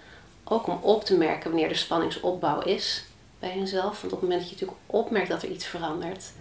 Ook 0.44 0.66
om 0.66 0.78
op 0.82 1.04
te 1.04 1.16
merken 1.16 1.50
wanneer 1.50 1.68
de 1.68 1.74
spanningsopbouw 1.74 2.60
is 2.60 3.04
bij 3.38 3.58
jezelf. 3.58 4.00
Want 4.00 4.12
op 4.12 4.20
het 4.20 4.20
moment 4.20 4.40
dat 4.40 4.48
je 4.48 4.54
natuurlijk 4.54 4.80
opmerkt 4.86 5.28
dat 5.28 5.42
er 5.42 5.50
iets 5.50 5.66
verandert, 5.66 6.32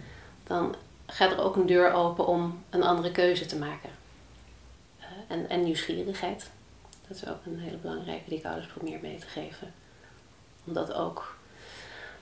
dan 0.44 0.74
gaat 1.06 1.32
er 1.32 1.42
ook 1.42 1.56
een 1.56 1.66
deur 1.66 1.92
open 1.92 2.26
om 2.26 2.62
een 2.70 2.82
andere 2.82 3.12
keuze 3.12 3.46
te 3.46 3.58
maken. 3.58 3.90
Uh, 5.00 5.06
en, 5.28 5.48
en 5.48 5.64
nieuwsgierigheid. 5.64 6.50
Dat 7.08 7.16
is 7.16 7.28
ook 7.28 7.44
een 7.46 7.58
hele 7.58 7.76
belangrijke 7.76 8.28
die 8.28 8.38
ik 8.38 8.44
ouders 8.44 8.66
probeer 8.66 8.98
mee 9.02 9.18
te 9.18 9.26
geven. 9.26 9.72
Omdat 10.64 10.92
ook 10.92 11.35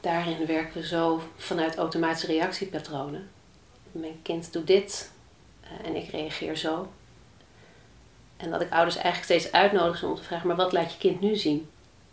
daarin 0.04 0.46
werken 0.46 0.80
we 0.80 0.86
zo 0.86 1.22
vanuit 1.36 1.76
automatische 1.76 2.26
reactiepatronen. 2.26 3.30
Mijn 3.92 4.22
kind 4.22 4.52
doet 4.52 4.66
dit 4.66 5.10
uh, 5.64 5.88
en 5.88 5.96
ik 5.96 6.10
reageer 6.10 6.56
zo. 6.56 6.92
En 8.36 8.50
dat 8.50 8.60
ik 8.60 8.70
ouders 8.70 8.96
eigenlijk 8.96 9.24
steeds 9.24 9.52
uitnodig 9.52 10.02
om 10.02 10.14
te 10.14 10.22
vragen, 10.22 10.46
maar 10.46 10.56
wat 10.56 10.72
laat 10.72 10.92
je 10.92 10.98
kind 10.98 11.20
nu 11.20 11.36
zien? 11.36 11.68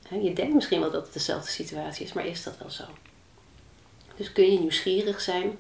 Je 0.10 0.34
denkt 0.34 0.54
misschien 0.54 0.80
wel 0.80 0.92
dat 0.92 1.04
het 1.04 1.14
dezelfde 1.14 1.50
situatie 1.50 2.06
is, 2.06 2.14
maar 2.14 2.26
is 2.26 2.44
dat 2.44 2.58
wel 2.58 2.70
zo? 2.70 2.84
Dus 4.16 4.32
kun 4.32 4.52
je 4.52 4.60
nieuwsgierig 4.60 5.22
zijn? 5.22 5.58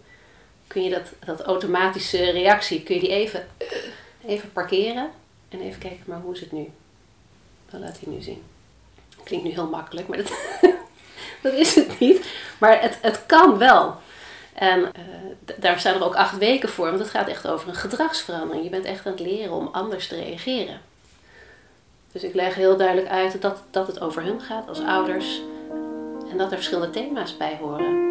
Kun 0.68 0.84
je 0.84 0.90
dat, 0.90 1.14
dat 1.26 1.42
automatische 1.42 2.32
reactie, 2.32 2.84
kun 2.84 2.96
je 2.96 3.02
die 3.02 3.10
even, 3.10 3.48
uh, 3.62 4.32
even 4.32 4.52
parkeren 4.52 5.10
en 5.50 5.62
even 5.62 5.80
kijken, 5.80 6.04
maar 6.06 6.20
hoe 6.20 6.34
is 6.34 6.40
het 6.40 6.52
nu? 6.52 6.72
Dat 7.70 7.80
laat 7.80 8.00
hij 8.00 8.14
nu 8.14 8.22
zien. 8.22 8.44
Klinkt 9.24 9.46
nu 9.46 9.52
heel 9.52 9.70
makkelijk, 9.70 10.08
maar 10.08 10.18
dat, 10.18 10.32
dat 11.44 11.54
is 11.54 11.76
het 11.76 12.00
niet. 12.00 12.26
Maar 12.58 12.82
het, 12.82 12.98
het 13.02 13.26
kan 13.26 13.58
wel. 13.58 13.96
En 14.54 14.80
uh, 14.80 14.88
daar 15.58 15.80
staan 15.80 15.96
er 15.96 16.04
ook 16.04 16.16
acht 16.16 16.38
weken 16.38 16.70
voor, 16.70 16.86
want 16.86 17.00
het 17.00 17.10
gaat 17.10 17.28
echt 17.28 17.48
over 17.48 17.68
een 17.68 17.76
gedragsverandering. 17.76 18.64
Je 18.64 18.70
bent 18.70 18.86
echt 18.86 19.06
aan 19.06 19.12
het 19.12 19.22
leren 19.22 19.54
om 19.54 19.70
anders 19.72 20.08
te 20.08 20.16
reageren. 20.16 20.82
Dus 22.12 22.24
ik 22.24 22.34
leg 22.34 22.56
heel 22.56 22.78
duidelijk 22.78 23.10
uit 23.10 23.42
dat, 23.42 23.64
dat 23.72 23.88
het 23.88 24.00
over 24.00 24.24
hun 24.24 24.42
gaat 24.42 24.68
als 24.68 24.82
ouders 24.82 25.42
en 26.32 26.38
dat 26.38 26.50
er 26.50 26.58
verschillende 26.58 26.90
thema's 26.90 27.38
bij 27.38 27.58
horen. 27.62 28.11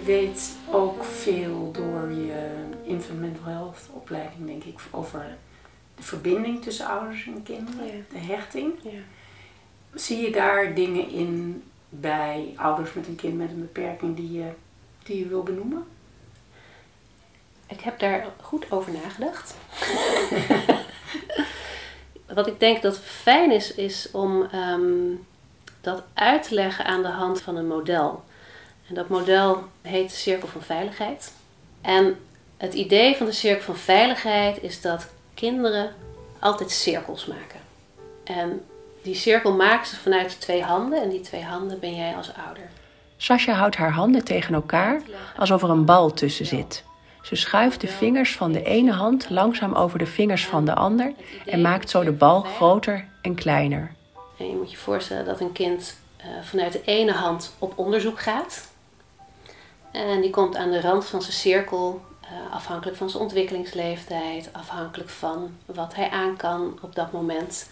Je 0.00 0.06
weet 0.06 0.56
ook 0.70 1.04
veel 1.04 1.70
door 1.72 2.10
je 2.10 2.64
infant 2.82 3.20
mental 3.20 3.44
health 3.44 3.78
opleiding, 3.92 4.46
denk 4.46 4.64
ik, 4.64 4.80
over 4.90 5.36
de 5.94 6.02
verbinding 6.02 6.62
tussen 6.62 6.86
ouders 6.86 7.26
en 7.26 7.42
kinderen, 7.42 8.06
de 8.12 8.18
hechting. 8.18 8.72
Ja. 8.82 8.98
Zie 9.94 10.20
je 10.20 10.30
daar 10.30 10.74
dingen 10.74 11.08
in 11.08 11.62
bij 11.88 12.52
ouders 12.56 12.92
met 12.92 13.06
een 13.06 13.16
kind 13.16 13.36
met 13.36 13.50
een 13.50 13.60
beperking 13.60 14.16
die 14.16 14.32
je, 14.32 14.50
die 15.02 15.18
je 15.18 15.28
wil 15.28 15.42
benoemen? 15.42 15.84
Ik 17.66 17.80
heb 17.80 17.98
daar 17.98 18.26
goed 18.42 18.70
over 18.70 18.92
nagedacht. 18.92 19.54
Wat 22.34 22.46
ik 22.46 22.60
denk 22.60 22.82
dat 22.82 22.98
fijn 22.98 23.52
is, 23.52 23.74
is 23.74 24.10
om 24.10 24.42
ehm, 24.42 25.14
dat 25.80 26.02
uit 26.14 26.42
te 26.42 26.54
leggen 26.54 26.84
aan 26.84 27.02
de 27.02 27.08
hand 27.08 27.40
van 27.40 27.56
een 27.56 27.66
model. 27.66 28.24
En 28.90 28.96
dat 28.96 29.08
model 29.08 29.64
heet 29.82 30.10
de 30.10 30.16
Cirkel 30.16 30.48
van 30.48 30.62
Veiligheid. 30.62 31.32
En 31.80 32.18
het 32.56 32.74
idee 32.74 33.16
van 33.16 33.26
de 33.26 33.32
Cirkel 33.32 33.62
van 33.62 33.76
Veiligheid 33.76 34.62
is 34.62 34.80
dat 34.80 35.08
kinderen 35.34 35.94
altijd 36.38 36.70
cirkels 36.70 37.26
maken. 37.26 37.60
En 38.24 38.64
die 39.02 39.14
cirkel 39.14 39.52
maken 39.52 39.86
ze 39.86 39.96
vanuit 39.96 40.40
twee 40.40 40.62
handen 40.62 41.02
en 41.02 41.08
die 41.08 41.20
twee 41.20 41.42
handen 41.42 41.80
ben 41.80 41.94
jij 41.94 42.14
als 42.16 42.32
ouder. 42.46 42.62
Sascha 43.16 43.52
houdt 43.52 43.76
haar 43.76 43.92
handen 43.92 44.24
tegen 44.24 44.54
elkaar 44.54 45.02
alsof 45.36 45.62
er 45.62 45.70
een 45.70 45.84
bal 45.84 46.12
tussen 46.12 46.46
zit. 46.46 46.84
Ze 47.22 47.36
schuift 47.36 47.80
de 47.80 47.88
vingers 47.88 48.36
van 48.36 48.52
de 48.52 48.62
ene 48.62 48.92
hand 48.92 49.30
langzaam 49.30 49.74
over 49.74 49.98
de 49.98 50.06
vingers 50.06 50.46
van 50.46 50.64
de 50.64 50.74
ander 50.74 51.12
en 51.46 51.60
maakt 51.60 51.90
zo 51.90 52.04
de 52.04 52.12
bal 52.12 52.40
groter 52.40 53.08
en 53.22 53.34
kleiner. 53.34 53.92
En 54.38 54.48
je 54.48 54.56
moet 54.56 54.70
je 54.70 54.76
voorstellen 54.76 55.24
dat 55.24 55.40
een 55.40 55.52
kind 55.52 55.96
uh, 56.20 56.26
vanuit 56.42 56.72
de 56.72 56.82
ene 56.84 57.12
hand 57.12 57.54
op 57.58 57.72
onderzoek 57.78 58.20
gaat. 58.20 58.69
En 59.90 60.20
die 60.20 60.30
komt 60.30 60.56
aan 60.56 60.70
de 60.70 60.80
rand 60.80 61.06
van 61.06 61.22
zijn 61.22 61.32
cirkel 61.32 62.00
uh, 62.24 62.54
afhankelijk 62.54 62.96
van 62.96 63.10
zijn 63.10 63.22
ontwikkelingsleeftijd, 63.22 64.48
afhankelijk 64.52 65.10
van 65.10 65.56
wat 65.66 65.94
hij 65.94 66.10
aan 66.10 66.36
kan 66.36 66.78
op 66.82 66.94
dat 66.94 67.12
moment. 67.12 67.70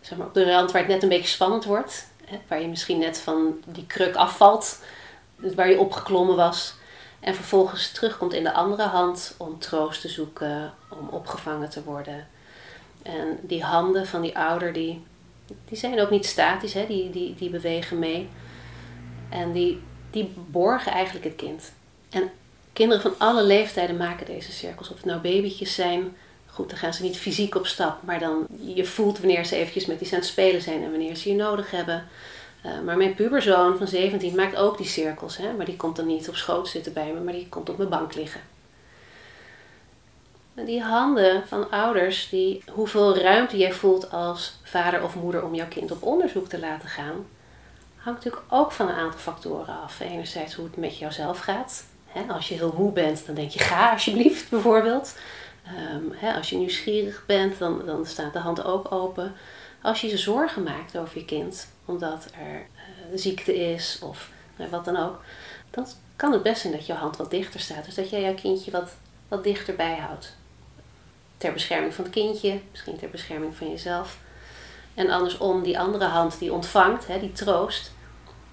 Zeg 0.00 0.18
maar 0.18 0.26
op 0.26 0.34
de 0.34 0.52
rand 0.52 0.72
waar 0.72 0.82
het 0.82 0.90
net 0.90 1.02
een 1.02 1.08
beetje 1.08 1.28
spannend 1.28 1.64
wordt, 1.64 2.06
waar 2.48 2.60
je 2.60 2.68
misschien 2.68 2.98
net 2.98 3.18
van 3.18 3.62
die 3.66 3.86
kruk 3.86 4.14
afvalt, 4.14 4.78
dus 5.36 5.54
waar 5.54 5.68
je 5.68 5.78
opgeklommen 5.78 6.36
was. 6.36 6.74
En 7.20 7.34
vervolgens 7.34 7.90
terugkomt 7.90 8.32
in 8.32 8.44
de 8.44 8.52
andere 8.52 8.82
hand 8.82 9.34
om 9.36 9.58
troost 9.58 10.00
te 10.00 10.08
zoeken, 10.08 10.74
om 10.88 11.08
opgevangen 11.08 11.70
te 11.70 11.84
worden. 11.84 12.28
En 13.02 13.38
die 13.42 13.62
handen 13.62 14.06
van 14.06 14.20
die 14.20 14.38
ouder, 14.38 14.72
die, 14.72 15.04
die 15.64 15.78
zijn 15.78 16.00
ook 16.00 16.10
niet 16.10 16.26
statisch, 16.26 16.72
hè? 16.72 16.86
Die, 16.86 17.10
die, 17.10 17.34
die 17.34 17.50
bewegen 17.50 17.98
mee. 17.98 18.28
En 19.28 19.52
die, 19.52 19.82
die 20.10 20.32
borgen 20.50 20.92
eigenlijk 20.92 21.24
het 21.24 21.36
kind. 21.36 21.72
En 22.10 22.30
Kinderen 22.76 23.02
van 23.02 23.14
alle 23.18 23.42
leeftijden 23.42 23.96
maken 23.96 24.26
deze 24.26 24.52
cirkels. 24.52 24.90
Of 24.90 24.96
het 24.96 25.04
nou 25.04 25.20
babytjes 25.20 25.74
zijn, 25.74 26.16
goed, 26.46 26.68
dan 26.68 26.78
gaan 26.78 26.94
ze 26.94 27.02
niet 27.02 27.18
fysiek 27.18 27.54
op 27.54 27.66
stap, 27.66 28.02
maar 28.02 28.18
dan 28.18 28.46
je 28.74 28.84
voelt 28.84 29.18
wanneer 29.18 29.44
ze 29.44 29.56
eventjes 29.56 29.86
met 29.86 30.00
iets 30.00 30.12
aan 30.12 30.18
het 30.18 30.28
spelen 30.28 30.62
zijn 30.62 30.82
en 30.82 30.90
wanneer 30.90 31.16
ze 31.16 31.28
je 31.28 31.34
nodig 31.34 31.70
hebben. 31.70 32.08
Uh, 32.66 32.80
maar 32.84 32.96
mijn 32.96 33.14
puberzoon 33.14 33.78
van 33.78 33.86
17 33.86 34.34
maakt 34.34 34.56
ook 34.56 34.76
die 34.76 34.86
cirkels, 34.86 35.36
hè? 35.36 35.52
maar 35.52 35.66
die 35.66 35.76
komt 35.76 35.96
dan 35.96 36.06
niet 36.06 36.28
op 36.28 36.36
schoot 36.36 36.68
zitten 36.68 36.92
bij 36.92 37.12
me, 37.12 37.20
maar 37.20 37.32
die 37.32 37.48
komt 37.48 37.68
op 37.68 37.76
mijn 37.76 37.88
bank 37.88 38.14
liggen. 38.14 38.40
Die 40.54 40.82
handen 40.82 41.46
van 41.46 41.70
ouders, 41.70 42.28
die, 42.28 42.62
hoeveel 42.70 43.18
ruimte 43.18 43.56
jij 43.56 43.72
voelt 43.72 44.10
als 44.10 44.58
vader 44.62 45.02
of 45.02 45.14
moeder 45.14 45.44
om 45.44 45.54
jouw 45.54 45.68
kind 45.68 45.90
op 45.90 46.02
onderzoek 46.02 46.48
te 46.48 46.58
laten 46.58 46.88
gaan, 46.88 47.26
hangt 48.06 48.24
natuurlijk 48.24 48.52
ook 48.52 48.72
van 48.72 48.88
een 48.88 48.94
aantal 48.94 49.18
factoren 49.18 49.82
af. 49.82 50.00
Enerzijds 50.00 50.54
hoe 50.54 50.64
het 50.64 50.76
met 50.76 50.98
jouzelf 50.98 51.38
gaat, 51.38 51.84
als 52.28 52.48
je 52.48 52.54
heel 52.54 52.74
moe 52.76 52.92
bent, 52.92 53.26
dan 53.26 53.34
denk 53.34 53.50
je 53.50 53.58
ga 53.58 53.92
alsjeblieft 53.92 54.50
bijvoorbeeld. 54.50 55.18
Um, 55.94 56.14
als 56.36 56.50
je 56.50 56.56
nieuwsgierig 56.56 57.24
bent, 57.26 57.58
dan, 57.58 57.82
dan 57.86 58.06
staat 58.06 58.32
de 58.32 58.38
hand 58.38 58.64
ook 58.64 58.92
open. 58.92 59.34
Als 59.82 60.00
je 60.00 60.08
je 60.08 60.16
zorgen 60.16 60.62
maakt 60.62 60.98
over 60.98 61.18
je 61.18 61.24
kind, 61.24 61.68
omdat 61.84 62.28
er 62.40 62.56
uh, 62.56 63.18
ziekte 63.18 63.56
is 63.56 63.98
of 64.02 64.30
nou, 64.56 64.70
wat 64.70 64.84
dan 64.84 64.96
ook, 64.96 65.20
dan 65.70 65.86
kan 66.16 66.32
het 66.32 66.42
best 66.42 66.60
zijn 66.60 66.72
dat 66.72 66.86
je 66.86 66.92
hand 66.92 67.16
wat 67.16 67.30
dichter 67.30 67.60
staat. 67.60 67.84
Dus 67.84 67.94
dat 67.94 68.10
jij 68.10 68.20
jouw 68.20 68.34
kindje 68.34 68.70
wat, 68.70 68.90
wat 69.28 69.44
dichterbij 69.44 69.96
houdt. 69.96 70.36
Ter 71.36 71.52
bescherming 71.52 71.94
van 71.94 72.04
het 72.04 72.12
kindje, 72.12 72.60
misschien 72.70 72.98
ter 72.98 73.10
bescherming 73.10 73.56
van 73.56 73.70
jezelf. 73.70 74.18
En 74.94 75.10
andersom, 75.10 75.62
die 75.62 75.78
andere 75.78 76.04
hand 76.04 76.38
die 76.38 76.52
ontvangt, 76.52 77.06
die 77.20 77.32
troost, 77.32 77.94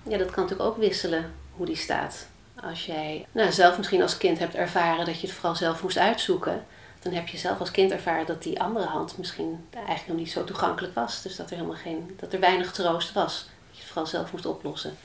ja, 0.04 0.18
dat 0.18 0.32
kan 0.32 0.44
natuurlijk 0.44 0.70
ook 0.70 0.78
wisselen 0.78 1.34
hoe 1.56 1.66
die 1.66 1.76
staat. 1.76 2.28
Als 2.62 2.86
jij 2.86 3.26
nou, 3.32 3.52
zelf 3.52 3.78
misschien 3.78 4.02
als 4.02 4.18
kind 4.18 4.40
hebt 4.40 4.56
ervaren 4.56 5.06
dat 5.06 5.20
je 5.20 5.28
het 5.28 5.36
vooral 5.36 5.56
zelf 5.56 5.84
moest 5.84 5.98
uitzoeken, 5.98 6.66
dan 7.00 7.14
heb 7.14 7.28
je 7.28 7.38
zelf 7.38 7.60
als 7.60 7.72
kind 7.72 7.92
ervaren 7.92 8.26
dat 8.26 8.44
die 8.44 8.62
andere 8.62 8.86
hand 8.86 9.18
misschien 9.18 9.66
eigenlijk 9.74 10.08
nog 10.08 10.18
niet 10.18 10.32
zo 10.32 10.44
toegankelijk 10.44 10.96
was. 10.96 11.22
Dus 11.22 11.36
dat 11.36 11.50
er 11.50 11.56
helemaal 11.56 11.78
geen, 11.78 12.16
dat 12.20 12.34
er 12.34 12.40
weinig 12.40 12.72
troost 12.72 13.14
was. 13.14 13.34
Dat 13.34 13.78
je 13.78 13.78
het 13.78 13.88
vooral 13.88 14.06
zelf 14.06 14.32
moest 14.32 14.46
oplossen. 14.46 14.98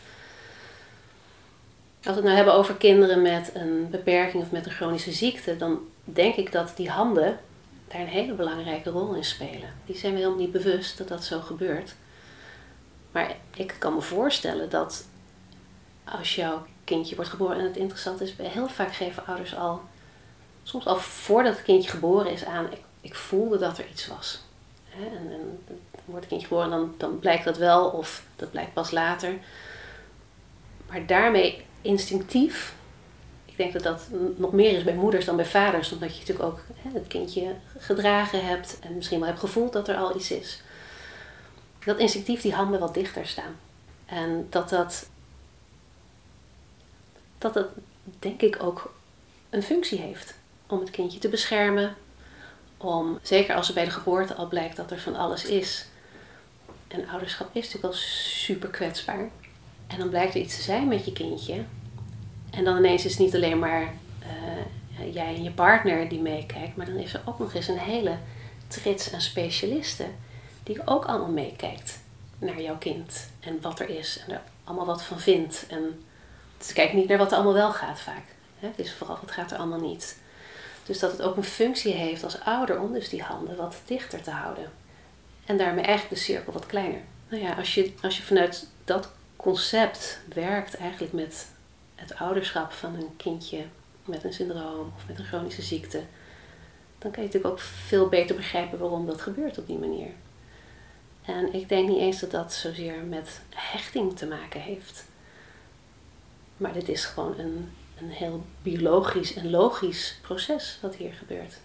Als 1.97 2.07
we 2.07 2.13
het 2.13 2.25
nou 2.25 2.37
hebben 2.37 2.55
over 2.55 2.75
kinderen 2.75 3.23
met 3.23 3.51
een 3.55 3.91
beperking 3.91 4.43
of 4.43 4.51
met 4.51 4.67
een 4.67 4.73
chronische 4.73 5.13
ziekte, 5.13 5.57
dan 5.57 5.79
denk 6.05 6.35
ik 6.35 6.53
dat 6.53 6.73
die 6.77 6.91
handen 6.91 7.39
daar 7.89 8.01
een 8.01 8.07
hele 8.07 8.33
belangrijke 8.33 8.91
rol 8.91 9.15
in 9.15 9.25
spelen. 9.25 9.75
Die 9.87 9.97
zijn 9.97 10.13
we 10.13 10.19
helemaal 10.19 10.39
niet 10.39 10.53
bewust 10.53 10.99
dat 10.99 11.09
dat 11.09 11.25
zo 11.25 11.41
gebeurt. 11.41 11.95
Maar 13.13 13.37
ik 13.55 13.77
kan 13.79 13.95
me 13.95 14.01
voorstellen 14.01 14.71
dat 14.71 15.05
als 16.05 16.35
jouw 16.35 16.67
kindje 16.85 17.15
wordt 17.15 17.31
geboren, 17.31 17.59
en 17.59 17.65
het 17.65 17.77
interessante 17.77 18.25
is, 18.25 18.35
heel 18.39 18.69
vaak 18.69 18.95
geven 18.95 19.27
ouders 19.27 19.57
al, 19.57 19.81
soms 20.63 20.87
al 20.87 20.97
voordat 20.97 21.55
het 21.55 21.65
kindje 21.65 21.91
geboren 21.91 22.33
is, 22.33 22.45
aan, 22.45 22.73
ik, 22.73 22.81
ik 23.01 23.15
voelde 23.15 23.59
dat 23.59 23.79
er 23.79 23.89
iets 23.91 24.07
was. 24.07 24.43
En, 24.95 25.19
en 25.19 25.29
dan 25.29 25.79
wordt 26.05 26.21
het 26.21 26.29
kindje 26.29 26.47
geboren, 26.47 26.71
dan, 26.71 26.95
dan 26.97 27.19
blijkt 27.19 27.45
dat 27.45 27.57
wel, 27.57 27.89
of 27.89 28.23
dat 28.37 28.51
blijkt 28.51 28.73
pas 28.73 28.91
later. 28.91 29.39
Maar 30.89 31.07
daarmee 31.07 31.65
instinctief, 31.81 32.75
ik 33.45 33.57
denk 33.57 33.73
dat 33.73 33.83
dat 33.83 34.07
nog 34.37 34.53
meer 34.53 34.77
is 34.77 34.85
bij 34.85 34.95
moeders 34.95 35.25
dan 35.25 35.37
bij 35.37 35.47
vaders, 35.47 35.93
omdat 35.93 36.13
je 36.13 36.21
natuurlijk 36.21 36.49
ook 36.49 36.61
hè, 36.77 36.91
het 36.99 37.07
kindje 37.07 37.55
gedragen 37.79 38.47
hebt 38.47 38.79
en 38.79 38.95
misschien 38.95 39.19
wel 39.19 39.29
hebt 39.29 39.41
gevoeld 39.41 39.73
dat 39.73 39.89
er 39.89 39.97
al 39.97 40.17
iets 40.17 40.31
is. 40.31 40.63
Dat 41.85 41.99
instinctief 41.99 42.41
die 42.41 42.55
handen 42.55 42.81
wat 42.81 42.95
dichter 42.95 43.27
staan. 43.27 43.57
En 44.07 44.47
dat 44.51 44.69
dat, 44.69 45.09
dat 47.39 47.55
dat 47.55 47.69
denk 48.19 48.43
ik 48.43 48.63
ook 48.63 48.95
een 49.51 49.63
functie 49.63 49.99
heeft 49.99 50.35
om 50.67 50.81
het 50.81 50.91
kindje 50.91 51.19
te 51.19 51.29
beschermen. 51.29 51.97
Om, 52.77 53.19
zeker 53.23 53.55
als 53.55 53.69
er 53.69 53.75
bij 53.75 53.85
de 53.85 53.91
geboorte 53.91 54.35
al 54.35 54.49
blijkt 54.49 54.77
dat 54.77 54.91
er 54.91 55.01
van 55.01 55.17
alles 55.17 55.45
is. 55.45 55.87
En 56.89 57.09
ouderschap 57.09 57.49
is 57.53 57.65
natuurlijk 57.65 57.95
al 57.95 58.01
super 58.01 58.69
kwetsbaar. 58.69 59.29
En 59.87 59.99
dan 59.99 60.09
blijkt 60.09 60.35
er 60.35 60.41
iets 60.41 60.57
te 60.57 60.63
zijn 60.63 60.89
met 60.89 61.05
je 61.05 61.13
kindje. 61.13 61.65
En 62.51 62.65
dan 62.65 62.77
ineens 62.77 63.05
is 63.05 63.11
het 63.11 63.21
niet 63.21 63.35
alleen 63.35 63.59
maar 63.59 63.95
uh, 64.23 65.15
jij 65.15 65.35
en 65.35 65.43
je 65.43 65.51
partner 65.51 66.09
die 66.09 66.21
meekijkt, 66.21 66.77
maar 66.77 66.87
dan 66.87 66.97
is 66.97 67.15
er 67.15 67.23
ook 67.25 67.39
nog 67.39 67.55
eens 67.55 67.69
een 67.69 67.79
hele 67.79 68.19
trits 68.67 69.13
aan 69.13 69.21
specialisten 69.21 70.17
die 70.69 70.81
ook 70.85 71.05
allemaal 71.05 71.31
meekijkt 71.31 71.99
naar 72.39 72.61
jouw 72.61 72.79
kind 72.79 73.29
en 73.41 73.61
wat 73.61 73.81
er 73.81 73.89
is 73.89 74.23
en 74.27 74.35
er 74.35 74.43
allemaal 74.65 74.87
wat 74.87 75.03
van 75.03 75.21
vindt. 75.21 75.67
En 75.69 76.05
ze 76.61 76.73
kijkt 76.73 76.93
niet 76.93 77.09
naar 77.09 77.19
wat 77.19 77.31
er 77.31 77.35
allemaal 77.35 77.55
wel 77.55 77.73
gaat 77.73 78.01
vaak. 78.01 78.25
Het 78.59 78.79
is 78.79 78.95
vooral 78.95 79.19
wat 79.21 79.31
gaat 79.31 79.51
er 79.51 79.59
allemaal 79.59 79.81
niet. 79.81 80.19
Dus 80.85 80.99
dat 80.99 81.13
het 81.13 81.23
ook 81.23 81.37
een 81.37 81.45
functie 81.45 81.93
heeft 81.93 82.25
als 82.25 82.41
ouder 82.41 82.81
om 82.81 82.93
dus 82.93 83.09
die 83.09 83.23
handen 83.23 83.57
wat 83.57 83.77
dichter 83.85 84.23
te 84.23 84.31
houden. 84.31 84.73
En 85.47 85.59
daarmee 85.59 85.85
eigenlijk 85.85 86.15
de 86.15 86.21
cirkel 86.21 86.53
wat 86.53 86.67
kleiner. 86.67 87.01
Nou 87.29 87.43
ja, 87.43 87.55
als 87.55 87.75
je, 87.75 87.93
als 88.03 88.17
je 88.17 88.23
vanuit 88.23 88.67
dat 88.85 89.11
concept 89.37 90.21
werkt 90.35 90.77
eigenlijk 90.77 91.13
met 91.13 91.47
het 91.95 92.15
ouderschap 92.15 92.73
van 92.73 92.95
een 92.95 93.17
kindje 93.17 93.65
met 94.05 94.25
een 94.25 94.33
syndroom 94.33 94.93
of 94.97 95.07
met 95.07 95.19
een 95.19 95.25
chronische 95.25 95.63
ziekte, 95.63 96.03
dan 96.99 97.11
kan 97.11 97.23
je 97.23 97.29
natuurlijk 97.29 97.55
ook 97.55 97.61
veel 97.61 98.09
beter 98.09 98.37
begrijpen 98.37 98.79
waarom 98.79 99.07
dat 99.07 99.21
gebeurt 99.21 99.59
op 99.59 99.67
die 99.67 99.79
manier. 99.79 100.11
En 101.29 101.55
ik 101.55 101.69
denk 101.69 101.89
niet 101.89 101.99
eens 101.99 102.21
dat 102.21 102.31
dat 102.31 102.53
zozeer 102.53 103.03
met 103.09 103.41
hechting 103.55 104.17
te 104.17 104.27
maken 104.27 104.61
heeft. 104.61 105.05
Maar 106.57 106.73
dit 106.73 106.89
is 106.89 107.05
gewoon 107.05 107.39
een, 107.39 107.73
een 108.01 108.11
heel 108.11 108.45
biologisch 108.63 109.35
en 109.35 109.51
logisch 109.51 110.19
proces 110.23 110.79
wat 110.83 110.95
hier 110.95 111.13
gebeurt. 111.13 111.59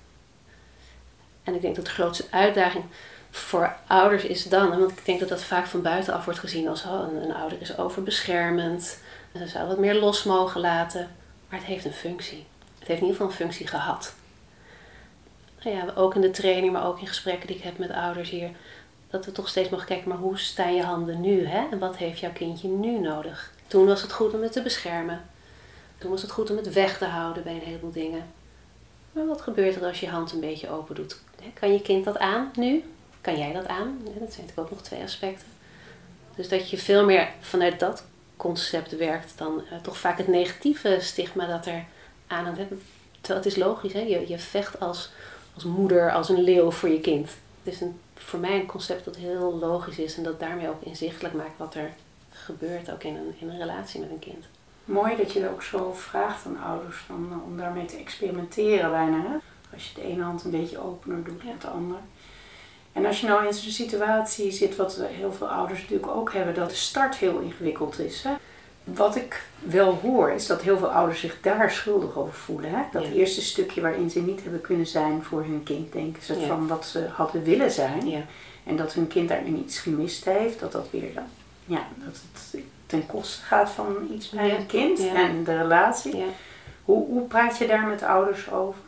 En 1.43 1.56
ik 1.56 1.62
denk 1.62 1.76
dat 1.76 1.86
de 1.86 1.91
grootste 1.91 2.26
uitdaging 2.30 2.84
voor 3.32 3.76
ouders 3.88 4.23
is 4.23 4.43
dan, 4.43 4.69
want 4.69 4.91
ik 4.91 5.06
denk 5.06 5.19
dat 5.19 5.30
dat 5.30 5.43
vaak 5.43 5.65
van 5.65 5.82
buitenaf 5.82 6.26
wordt 6.26 6.39
gezien 6.39 6.67
als 6.67 6.84
oh, 6.84 7.06
een, 7.21 7.34
ouder 7.34 7.62
is 7.62 7.78
overbeschermend, 7.78 8.97
ze 9.38 9.47
zou 9.47 9.67
wat 9.67 9.80
meer 9.80 9.95
los 9.95 10.23
mogen 10.23 10.62
laten, 10.62 11.15
maar 11.49 11.60
het 11.60 11.67
heeft 11.67 11.86
een 11.86 11.93
functie. 11.93 12.45
Het 12.80 12.88
heeft 12.88 13.02
in 13.02 13.08
ieder 13.08 13.21
geval 13.21 13.28
een 13.28 13.45
functie 13.45 13.67
gehad. 13.67 14.13
Nou 15.63 15.76
ja, 15.76 15.93
ook 15.95 16.15
in 16.15 16.21
de 16.21 16.32
training, 16.32 16.73
maar 16.73 16.86
ook 16.86 16.99
in 16.99 17.08
gesprekken 17.08 17.47
die 17.47 17.56
ik 17.56 17.63
heb 17.63 17.78
met 17.78 17.91
ouders 17.91 18.30
hier, 18.30 18.49
dat 19.13 19.26
we 19.26 19.32
toch 19.32 19.47
steeds 19.47 19.69
mogen 19.69 19.88
kijken, 19.88 20.10
maar 20.10 20.17
hoe 20.17 20.38
staan 20.38 20.76
je 20.76 20.84
handen 20.84 21.21
nu? 21.21 21.45
Hè? 21.45 21.67
En 21.71 21.80
wat 21.80 21.97
heeft 21.97 22.19
jouw 22.19 22.32
kindje 22.32 22.67
nu 22.67 22.99
nodig? 22.99 23.54
Toen 23.67 23.86
was 23.86 24.02
het 24.02 24.12
goed 24.12 24.34
om 24.34 24.41
het 24.41 24.52
te 24.52 24.62
beschermen. 24.62 25.21
Toen 25.97 26.12
was 26.12 26.21
het 26.21 26.32
goed 26.32 26.49
om 26.49 26.58
het 26.58 26.73
weg 26.73 26.97
te 26.97 27.06
houden 27.06 27.43
bij 27.43 27.54
een 27.54 27.60
heleboel 27.60 27.91
dingen. 27.91 28.26
Maar 29.12 29.26
wat 29.26 29.41
gebeurt 29.41 29.76
er 29.76 29.86
als 29.86 29.99
je 29.99 30.10
hand 30.10 30.32
een 30.32 30.39
beetje 30.39 30.69
open 30.69 30.95
doet? 30.95 31.19
Kan 31.54 31.73
je 31.73 31.82
kind 31.82 32.06
dat 32.06 32.17
aan 32.17 32.52
nu? 32.56 32.84
Kan 33.21 33.38
jij 33.38 33.54
dat 33.54 33.67
aan? 33.67 33.99
Dat 34.04 34.13
zijn 34.13 34.19
natuurlijk 34.23 34.60
ook 34.60 34.69
nog 34.69 34.82
twee 34.82 35.04
aspecten. 35.04 35.47
Dus 36.36 36.49
dat 36.49 36.69
je 36.69 36.78
veel 36.78 37.06
meer 37.06 37.30
vanuit 37.39 37.80
dat 37.80 38.06
concept 38.38 38.97
werkt 38.97 39.34
dan 39.38 39.63
uh, 39.71 39.78
toch 39.82 39.97
vaak 39.97 40.17
het 40.17 40.28
negatieve 40.28 40.97
stigma 40.99 41.47
dat 41.47 41.65
er 41.65 41.86
aan 42.28 42.45
hebben. 42.45 42.82
Terwijl 43.21 43.43
het 43.43 43.45
is 43.45 43.56
logisch, 43.56 43.93
hè? 43.93 43.99
Je, 43.99 44.28
je 44.28 44.39
vecht 44.39 44.80
als, 44.80 45.10
als 45.54 45.63
moeder, 45.63 46.12
als 46.12 46.30
een 46.30 46.43
leeuw 46.43 46.71
voor 46.71 46.89
je 46.89 47.02
kind. 47.02 47.30
Het 47.63 47.73
is 47.73 47.82
een, 47.82 47.99
voor 48.23 48.39
mij 48.39 48.59
een 48.59 48.65
concept 48.65 49.05
dat 49.05 49.15
heel 49.15 49.57
logisch 49.59 49.99
is 49.99 50.17
en 50.17 50.23
dat 50.23 50.39
daarmee 50.39 50.69
ook 50.69 50.81
inzichtelijk 50.81 51.33
maakt 51.33 51.57
wat 51.57 51.75
er 51.75 51.91
gebeurt, 52.29 52.91
ook 52.91 53.03
in 53.03 53.15
een, 53.15 53.36
in 53.39 53.49
een 53.49 53.59
relatie 53.59 53.99
met 53.99 54.09
een 54.09 54.19
kind. 54.19 54.45
Mooi 54.86 55.15
dat 55.15 55.31
je 55.31 55.39
er 55.39 55.51
ook 55.51 55.63
zo 55.63 55.93
vraagt 55.93 56.45
aan 56.45 56.63
ouders 56.63 56.97
van, 56.97 57.27
eh, 57.31 57.43
om 57.45 57.57
daarmee 57.57 57.86
te 57.86 57.97
experimenteren 57.97 58.91
bijna. 58.91 59.21
Hè? 59.21 59.36
Als 59.73 59.88
je 59.88 60.01
de 60.01 60.07
ene 60.07 60.23
hand 60.23 60.43
een 60.43 60.51
beetje 60.51 60.83
opener 60.83 61.23
doet 61.23 61.43
dan 61.43 61.55
de 61.59 61.67
andere. 61.67 61.99
En 62.93 63.05
als 63.05 63.21
je 63.21 63.27
nou 63.27 63.45
in 63.45 63.53
zo'n 63.53 63.71
situatie 63.71 64.51
zit, 64.51 64.75
wat 64.75 65.01
heel 65.01 65.33
veel 65.33 65.47
ouders 65.49 65.81
natuurlijk 65.81 66.12
ook 66.12 66.33
hebben, 66.33 66.53
dat 66.53 66.69
de 66.69 66.75
start 66.75 67.15
heel 67.15 67.39
ingewikkeld 67.39 67.99
is. 67.99 68.23
Hè? 68.23 68.33
Wat 68.84 69.15
ik 69.15 69.46
wel 69.60 70.00
hoor, 70.02 70.32
is 70.32 70.48
dat 70.48 70.62
heel 70.62 70.78
veel 70.78 70.91
ouders 70.91 71.19
zich 71.19 71.41
daar 71.41 71.72
schuldig 71.72 72.17
over 72.17 72.34
voelen. 72.34 72.69
Hè? 72.69 72.82
Dat 72.91 73.04
eerste 73.04 73.41
stukje 73.41 73.82
waarin 73.82 74.10
ze 74.10 74.22
niet 74.22 74.43
hebben 74.43 74.62
kunnen 74.62 74.88
zijn 74.88 75.24
voor 75.24 75.41
hun 75.41 75.63
kind, 75.63 75.93
denken 75.93 76.24
ze 76.24 76.46
van 76.48 76.67
wat 76.67 76.86
ze 76.86 77.08
hadden 77.13 77.43
willen 77.43 77.72
zijn. 77.72 78.10
Ja. 78.10 78.22
En 78.63 78.76
dat 78.76 78.93
hun 78.93 79.08
kind 79.08 79.30
daarin 79.30 79.58
iets 79.58 79.80
gemist 79.80 80.26
heeft, 80.26 80.60
dat 80.60 80.72
dat 80.72 80.88
weer 80.91 81.13
dan, 81.13 81.24
ja, 81.65 81.88
dat 82.06 82.19
het 82.52 82.63
ten 82.86 83.06
koste 83.06 83.43
gaat 83.43 83.69
van 83.69 83.96
iets 84.12 84.30
bij 84.30 84.58
een 84.58 84.65
kind 84.65 85.00
en 85.00 85.43
de 85.43 85.58
relatie. 85.58 86.24
Hoe, 86.86 87.06
hoe 87.06 87.28
praat 87.28 87.58
je 87.58 87.67
daar 87.67 87.86
met 87.88 88.04
ouders 88.04 88.52
over? 88.52 88.80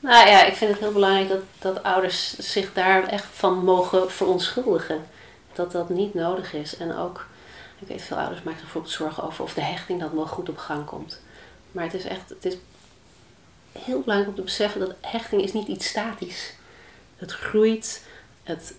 Nou 0.00 0.28
ja, 0.28 0.44
ik 0.44 0.54
vind 0.54 0.70
het 0.70 0.80
heel 0.80 0.92
belangrijk 0.92 1.28
dat, 1.28 1.42
dat 1.58 1.82
ouders 1.82 2.38
zich 2.38 2.72
daar 2.72 3.06
echt 3.06 3.24
van 3.32 3.64
mogen 3.64 4.10
verontschuldigen. 4.10 5.04
Dat 5.52 5.72
dat 5.72 5.88
niet 5.88 6.14
nodig 6.14 6.54
is. 6.54 6.76
En 6.76 6.96
ook, 6.96 7.26
ik 7.78 7.88
weet 7.88 8.02
veel 8.02 8.16
ouders 8.16 8.42
maken 8.42 8.60
bijvoorbeeld 8.60 8.92
zorgen 8.92 9.22
over 9.22 9.44
of 9.44 9.54
de 9.54 9.60
hechting 9.60 10.00
dan 10.00 10.14
wel 10.14 10.26
goed 10.26 10.48
op 10.48 10.58
gang 10.58 10.84
komt. 10.84 11.20
Maar 11.72 11.84
het 11.84 11.94
is 11.94 12.04
echt, 12.04 12.28
het 12.28 12.44
is 12.44 12.56
heel 13.72 14.00
belangrijk 14.00 14.28
om 14.28 14.36
te 14.36 14.42
beseffen 14.42 14.80
dat 14.80 14.94
hechting 15.00 15.42
is 15.42 15.52
niet 15.52 15.68
iets 15.68 15.88
statisch. 15.88 16.52
Het 17.16 17.32
groeit, 17.32 18.02
het 18.42 18.74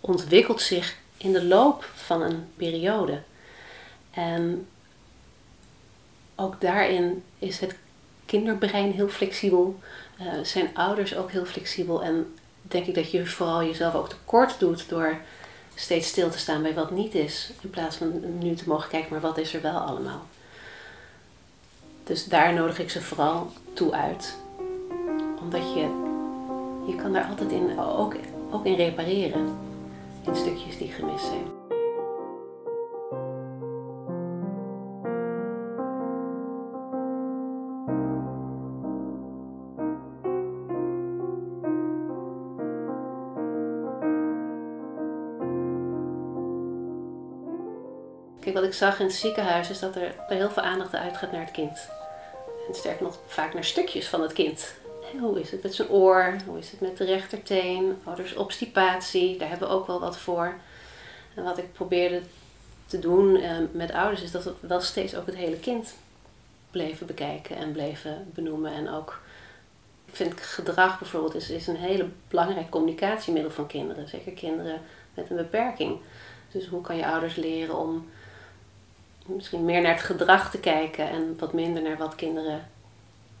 ontwikkelt 0.00 0.60
zich 0.60 0.96
in 1.16 1.32
de 1.32 1.44
loop 1.44 1.90
van 1.94 2.22
een 2.22 2.46
periode. 2.56 3.22
En 4.10 4.68
ook 6.34 6.60
daarin 6.60 7.22
is 7.38 7.60
het 7.60 7.74
kinderbrein 8.26 8.92
heel 8.92 9.08
flexibel. 9.08 9.80
Uh, 10.20 10.32
zijn 10.42 10.70
ouders 10.74 11.16
ook 11.16 11.30
heel 11.30 11.44
flexibel. 11.44 12.02
En 12.02 12.34
denk 12.62 12.86
ik 12.86 12.94
dat 12.94 13.10
je 13.10 13.26
vooral 13.26 13.64
jezelf 13.64 13.94
ook 13.94 14.08
tekort 14.08 14.58
doet 14.58 14.88
door 14.88 15.20
steeds 15.80 16.08
stil 16.08 16.30
te 16.30 16.38
staan 16.38 16.62
bij 16.62 16.74
wat 16.74 16.90
niet 16.90 17.14
is. 17.14 17.50
In 17.60 17.70
plaats 17.70 17.96
van 17.96 18.38
nu 18.38 18.54
te 18.54 18.68
mogen 18.68 18.88
kijken, 18.88 19.10
maar 19.10 19.20
wat 19.20 19.38
is 19.38 19.54
er 19.54 19.62
wel 19.62 19.78
allemaal. 19.78 20.26
Dus 22.04 22.24
daar 22.24 22.54
nodig 22.54 22.78
ik 22.78 22.90
ze 22.90 23.02
vooral 23.02 23.52
toe 23.72 23.92
uit. 23.92 24.34
Omdat 25.40 25.62
je, 25.74 25.80
je 26.86 26.96
kan 26.96 27.12
daar 27.12 27.24
altijd 27.24 27.50
in, 27.50 27.78
ook, 27.80 28.14
ook 28.50 28.66
in 28.66 28.74
repareren. 28.74 29.58
In 30.26 30.36
stukjes 30.36 30.78
die 30.78 30.92
gemist 30.92 31.24
zijn. 31.24 31.59
Ik 48.70 48.76
zag 48.76 48.98
in 48.98 49.06
het 49.06 49.14
ziekenhuis 49.14 49.70
is 49.70 49.78
dat 49.78 49.96
er, 49.96 50.02
er 50.02 50.36
heel 50.36 50.50
veel 50.50 50.62
aandacht 50.62 50.94
uitgaat 50.94 51.32
naar 51.32 51.40
het 51.40 51.50
kind. 51.50 51.88
En 52.68 52.74
sterker 52.74 53.02
nog, 53.02 53.18
vaak 53.26 53.54
naar 53.54 53.64
stukjes 53.64 54.08
van 54.08 54.22
het 54.22 54.32
kind. 54.32 54.74
Hoe 55.20 55.40
is 55.40 55.50
het 55.50 55.62
met 55.62 55.74
zijn 55.74 55.88
oor? 55.88 56.36
Hoe 56.46 56.58
is 56.58 56.70
het 56.70 56.80
met 56.80 56.96
de 56.96 57.04
rechterteen? 57.04 57.98
Ouders 58.04 58.34
obstipatie, 58.34 59.38
daar 59.38 59.48
hebben 59.48 59.68
we 59.68 59.74
ook 59.74 59.86
wel 59.86 60.00
wat 60.00 60.18
voor. 60.18 60.54
En 61.34 61.44
wat 61.44 61.58
ik 61.58 61.72
probeerde 61.72 62.22
te 62.86 62.98
doen 62.98 63.36
eh, 63.36 63.56
met 63.72 63.92
ouders 63.92 64.22
is 64.22 64.30
dat 64.30 64.44
we 64.44 64.52
wel 64.60 64.80
steeds 64.80 65.14
ook 65.14 65.26
het 65.26 65.36
hele 65.36 65.58
kind 65.58 65.94
bleven 66.70 67.06
bekijken 67.06 67.56
en 67.56 67.72
bleven 67.72 68.30
benoemen. 68.34 68.72
En 68.72 68.88
ook, 68.88 69.20
ik 70.04 70.16
vind 70.16 70.40
gedrag 70.40 70.98
bijvoorbeeld 70.98 71.34
is, 71.34 71.50
is 71.50 71.66
een 71.66 71.76
hele 71.76 72.08
belangrijk 72.28 72.70
communicatiemiddel 72.70 73.50
van 73.50 73.66
kinderen. 73.66 74.08
Zeker 74.08 74.32
kinderen 74.32 74.80
met 75.14 75.30
een 75.30 75.36
beperking. 75.36 75.98
Dus 76.52 76.66
hoe 76.66 76.80
kan 76.80 76.96
je 76.96 77.06
ouders 77.06 77.34
leren 77.34 77.78
om 77.78 78.08
misschien 79.34 79.64
meer 79.64 79.80
naar 79.80 79.92
het 79.92 80.02
gedrag 80.02 80.50
te 80.50 80.58
kijken 80.58 81.10
en 81.10 81.36
wat 81.38 81.52
minder 81.52 81.82
naar 81.82 81.96
wat 81.96 82.14
kinderen 82.14 82.68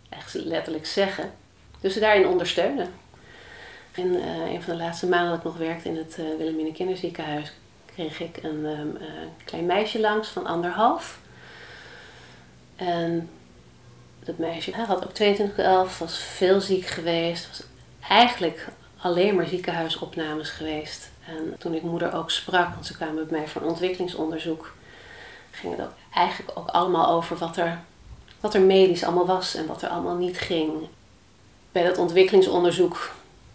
echt 0.08 0.34
letterlijk 0.34 0.86
zeggen. 0.86 1.32
Dus 1.80 1.92
ze 1.92 2.00
daarin 2.00 2.26
ondersteunen. 2.26 2.88
In 3.94 4.12
uh, 4.12 4.52
een 4.52 4.62
van 4.62 4.76
de 4.76 4.82
laatste 4.82 5.06
maanden 5.06 5.28
dat 5.28 5.38
ik 5.38 5.44
nog 5.44 5.56
werkte 5.56 5.88
in 5.88 5.96
het 5.96 6.16
uh, 6.18 6.36
Wilhelmina 6.38 6.72
Kinderziekenhuis, 6.72 7.52
kreeg 7.94 8.20
ik 8.20 8.38
een 8.42 8.64
um, 8.64 8.96
uh, 9.00 9.08
klein 9.44 9.66
meisje 9.66 10.00
langs 10.00 10.28
van 10.28 10.46
anderhalf. 10.46 11.18
En 12.76 13.30
dat 14.24 14.38
meisje 14.38 14.70
hij 14.74 14.84
had 14.84 15.04
ook 15.04 15.14
2211, 15.14 15.98
was 15.98 16.18
veel 16.18 16.60
ziek 16.60 16.86
geweest, 16.86 17.48
was 17.48 17.62
eigenlijk 18.08 18.68
alleen 18.96 19.34
maar 19.34 19.46
ziekenhuisopnames 19.46 20.50
geweest. 20.50 21.10
En 21.26 21.54
toen 21.58 21.74
ik 21.74 21.82
moeder 21.82 22.14
ook 22.14 22.30
sprak, 22.30 22.74
want 22.74 22.86
ze 22.86 22.96
kwamen 22.96 23.28
bij 23.28 23.38
mij 23.38 23.48
voor 23.48 23.62
een 23.62 23.68
ontwikkelingsonderzoek, 23.68 24.74
ging 25.50 25.76
het 25.76 25.86
ook 25.86 25.92
eigenlijk 26.14 26.58
ook 26.58 26.68
allemaal 26.68 27.08
over 27.08 27.36
wat 27.36 27.56
er, 27.56 27.78
wat 28.40 28.54
er 28.54 28.60
medisch 28.60 29.04
allemaal 29.04 29.26
was 29.26 29.54
en 29.54 29.66
wat 29.66 29.82
er 29.82 29.88
allemaal 29.88 30.16
niet 30.16 30.38
ging. 30.38 30.72
Bij 31.72 31.84
dat 31.84 31.98
ontwikkelingsonderzoek 31.98 33.10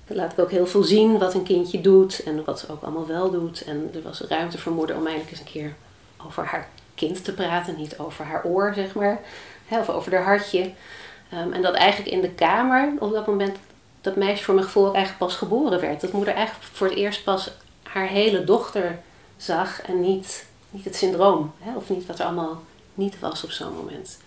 laat 0.08 0.32
ik 0.32 0.40
ook 0.40 0.52
heel 0.52 0.68
veel 0.68 0.84
zien 0.84 1.18
wat 1.18 1.34
een 1.34 1.44
kindje 1.44 1.82
doet 1.82 2.24
en 2.24 2.44
wat 2.46 2.60
ze 2.60 2.72
ook 2.72 2.84
allemaal 2.84 3.08
wel 3.08 3.32
doet. 3.32 3.64
En 3.64 3.92
er 3.94 4.02
was 4.02 4.20
ruimte 4.20 4.58
voor 4.58 4.72
moeder 4.72 4.96
om 4.96 5.06
eindelijk 5.06 5.32
eens 5.32 5.40
een 5.40 5.46
keer 5.46 5.76
over 6.26 6.46
haar 6.46 6.68
kind 6.96 7.24
te 7.24 7.34
praten, 7.34 7.76
niet 7.78 7.98
over 7.98 8.26
haar 8.26 8.44
oor, 8.44 8.74
zeg 8.76 8.96
maar, 8.96 9.20
of 9.70 9.90
over 9.90 10.14
haar 10.14 10.24
hartje. 10.24 10.72
Um, 11.34 11.54
en 11.54 11.62
dat 11.62 11.74
eigenlijk 11.74 12.12
in 12.12 12.22
de 12.22 12.30
kamer, 12.30 12.94
op 13.00 13.12
dat 13.12 13.28
moment, 13.28 13.58
dat 14.02 14.16
meisje 14.16 14.44
voor 14.44 14.54
mijn 14.54 14.66
gevoel 14.66 14.88
ook 14.88 14.96
eigenlijk 14.96 15.26
pas 15.26 15.36
geboren 15.36 15.82
werd. 15.82 16.02
Dat 16.02 16.12
moeder 16.12 16.34
eigenlijk 16.34 16.68
voor 16.74 16.88
het 16.88 16.96
eerst 16.96 17.24
pas 17.24 17.52
haar 17.84 18.08
hele 18.08 18.44
dochter 18.44 19.00
zag 19.38 19.82
en 19.82 20.02
niet, 20.02 20.46
niet 20.76 20.86
het 20.86 20.96
syndroom, 20.96 21.52
hè, 21.60 21.76
of 21.76 21.90
niet 21.90 22.06
wat 22.06 22.20
er 22.20 22.26
allemaal 22.26 22.62
niet 22.94 23.20
was 23.20 23.44
op 23.44 23.52
zo'n 23.52 23.76
moment. 23.76 24.18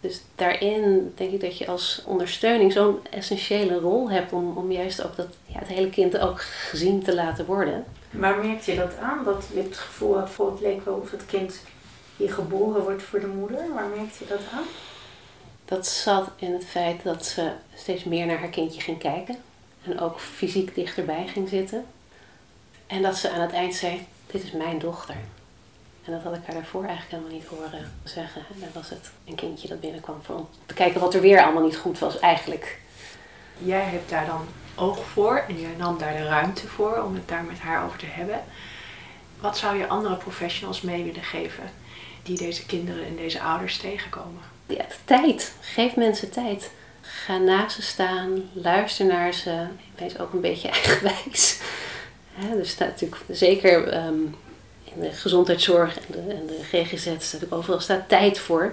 Dus 0.00 0.22
daarin 0.34 1.12
denk 1.14 1.32
ik 1.32 1.40
dat 1.40 1.58
je 1.58 1.66
als 1.66 2.02
ondersteuning 2.06 2.72
zo'n 2.72 2.98
essentiële 3.10 3.78
rol 3.78 4.10
hebt 4.10 4.32
om, 4.32 4.56
om 4.56 4.72
juist 4.72 5.04
ook 5.04 5.16
dat, 5.16 5.26
ja, 5.46 5.58
het 5.58 5.68
hele 5.68 5.90
kind 5.90 6.18
ook 6.18 6.40
gezien 6.40 7.02
te 7.02 7.14
laten 7.14 7.46
worden. 7.46 7.84
Maar 8.10 8.38
merkte 8.38 8.70
je 8.70 8.76
dat 8.78 8.98
aan? 8.98 9.24
Dat 9.24 9.44
je 9.52 9.60
het 9.60 9.76
gevoel 9.76 10.18
had, 10.18 10.30
voor 10.30 10.50
het 10.50 10.60
leek 10.60 10.84
wel 10.84 10.94
of 10.94 11.10
het 11.10 11.26
kind 11.26 11.60
hier 12.16 12.32
geboren 12.32 12.82
wordt 12.82 13.02
voor 13.02 13.20
de 13.20 13.26
moeder. 13.26 13.74
Waar 13.74 13.88
merkte 13.96 14.24
je 14.24 14.30
dat 14.30 14.40
aan? 14.54 14.64
Dat 15.64 15.86
zat 15.86 16.30
in 16.36 16.52
het 16.52 16.64
feit 16.64 17.02
dat 17.02 17.26
ze 17.26 17.50
steeds 17.74 18.04
meer 18.04 18.26
naar 18.26 18.38
haar 18.38 18.48
kindje 18.48 18.80
ging 18.80 18.98
kijken. 18.98 19.36
En 19.82 20.00
ook 20.00 20.20
fysiek 20.20 20.74
dichterbij 20.74 21.26
ging 21.26 21.48
zitten. 21.48 21.84
En 22.86 23.02
dat 23.02 23.16
ze 23.16 23.30
aan 23.30 23.40
het 23.40 23.52
eind 23.52 23.74
zei, 23.74 24.06
dit 24.32 24.42
is 24.42 24.52
mijn 24.52 24.78
dochter. 24.78 25.16
En 26.04 26.12
dat 26.12 26.22
had 26.22 26.34
ik 26.34 26.40
haar 26.44 26.54
daarvoor 26.54 26.84
eigenlijk 26.84 27.10
helemaal 27.10 27.32
niet 27.32 27.46
horen 27.46 27.92
zeggen. 28.04 28.42
En 28.52 28.60
dan 28.60 28.68
was 28.72 28.90
het 28.90 29.10
een 29.24 29.34
kindje 29.34 29.68
dat 29.68 29.80
binnenkwam 29.80 30.22
voor 30.22 30.36
om 30.36 30.48
te 30.66 30.74
kijken 30.74 31.00
wat 31.00 31.14
er 31.14 31.20
weer 31.20 31.42
allemaal 31.42 31.64
niet 31.64 31.76
goed 31.76 31.98
was 31.98 32.18
eigenlijk. 32.18 32.78
Jij 33.58 33.84
hebt 33.84 34.10
daar 34.10 34.26
dan 34.26 34.46
oog 34.74 35.04
voor 35.04 35.44
en 35.48 35.60
je 35.60 35.68
nam 35.78 35.98
daar 35.98 36.16
de 36.16 36.24
ruimte 36.24 36.66
voor 36.66 37.02
om 37.02 37.14
het 37.14 37.28
daar 37.28 37.44
met 37.44 37.58
haar 37.58 37.84
over 37.84 37.98
te 37.98 38.06
hebben. 38.06 38.40
Wat 39.40 39.58
zou 39.58 39.76
je 39.76 39.88
andere 39.88 40.16
professionals 40.16 40.80
mee 40.80 41.04
willen 41.04 41.22
geven 41.22 41.64
die 42.22 42.36
deze 42.36 42.66
kinderen 42.66 43.06
en 43.06 43.16
deze 43.16 43.40
ouders 43.40 43.78
tegenkomen? 43.78 44.42
Ja, 44.66 44.84
tijd. 45.04 45.52
Geef 45.60 45.96
mensen 45.96 46.30
tijd. 46.30 46.70
Ga 47.00 47.36
naast 47.36 47.76
ze 47.76 47.82
staan, 47.82 48.50
luister 48.52 49.06
naar 49.06 49.34
ze. 49.34 49.66
Wees 49.94 50.18
ook 50.18 50.32
een 50.32 50.40
beetje 50.40 50.68
eigenwijs. 50.76 51.60
He, 52.32 52.58
er 52.58 52.66
staat 52.66 52.88
natuurlijk 52.88 53.22
zeker 53.28 54.04
um, 54.06 54.34
in 54.84 55.00
de 55.00 55.12
gezondheidszorg 55.12 55.96
en 55.96 56.04
de, 56.10 56.34
en 56.34 56.46
de 56.46 56.62
GGZ 56.62 57.08
staat 57.18 57.44
ook 57.44 57.52
overal 57.52 57.80
staat 57.80 58.08
tijd 58.08 58.38
voor. 58.38 58.72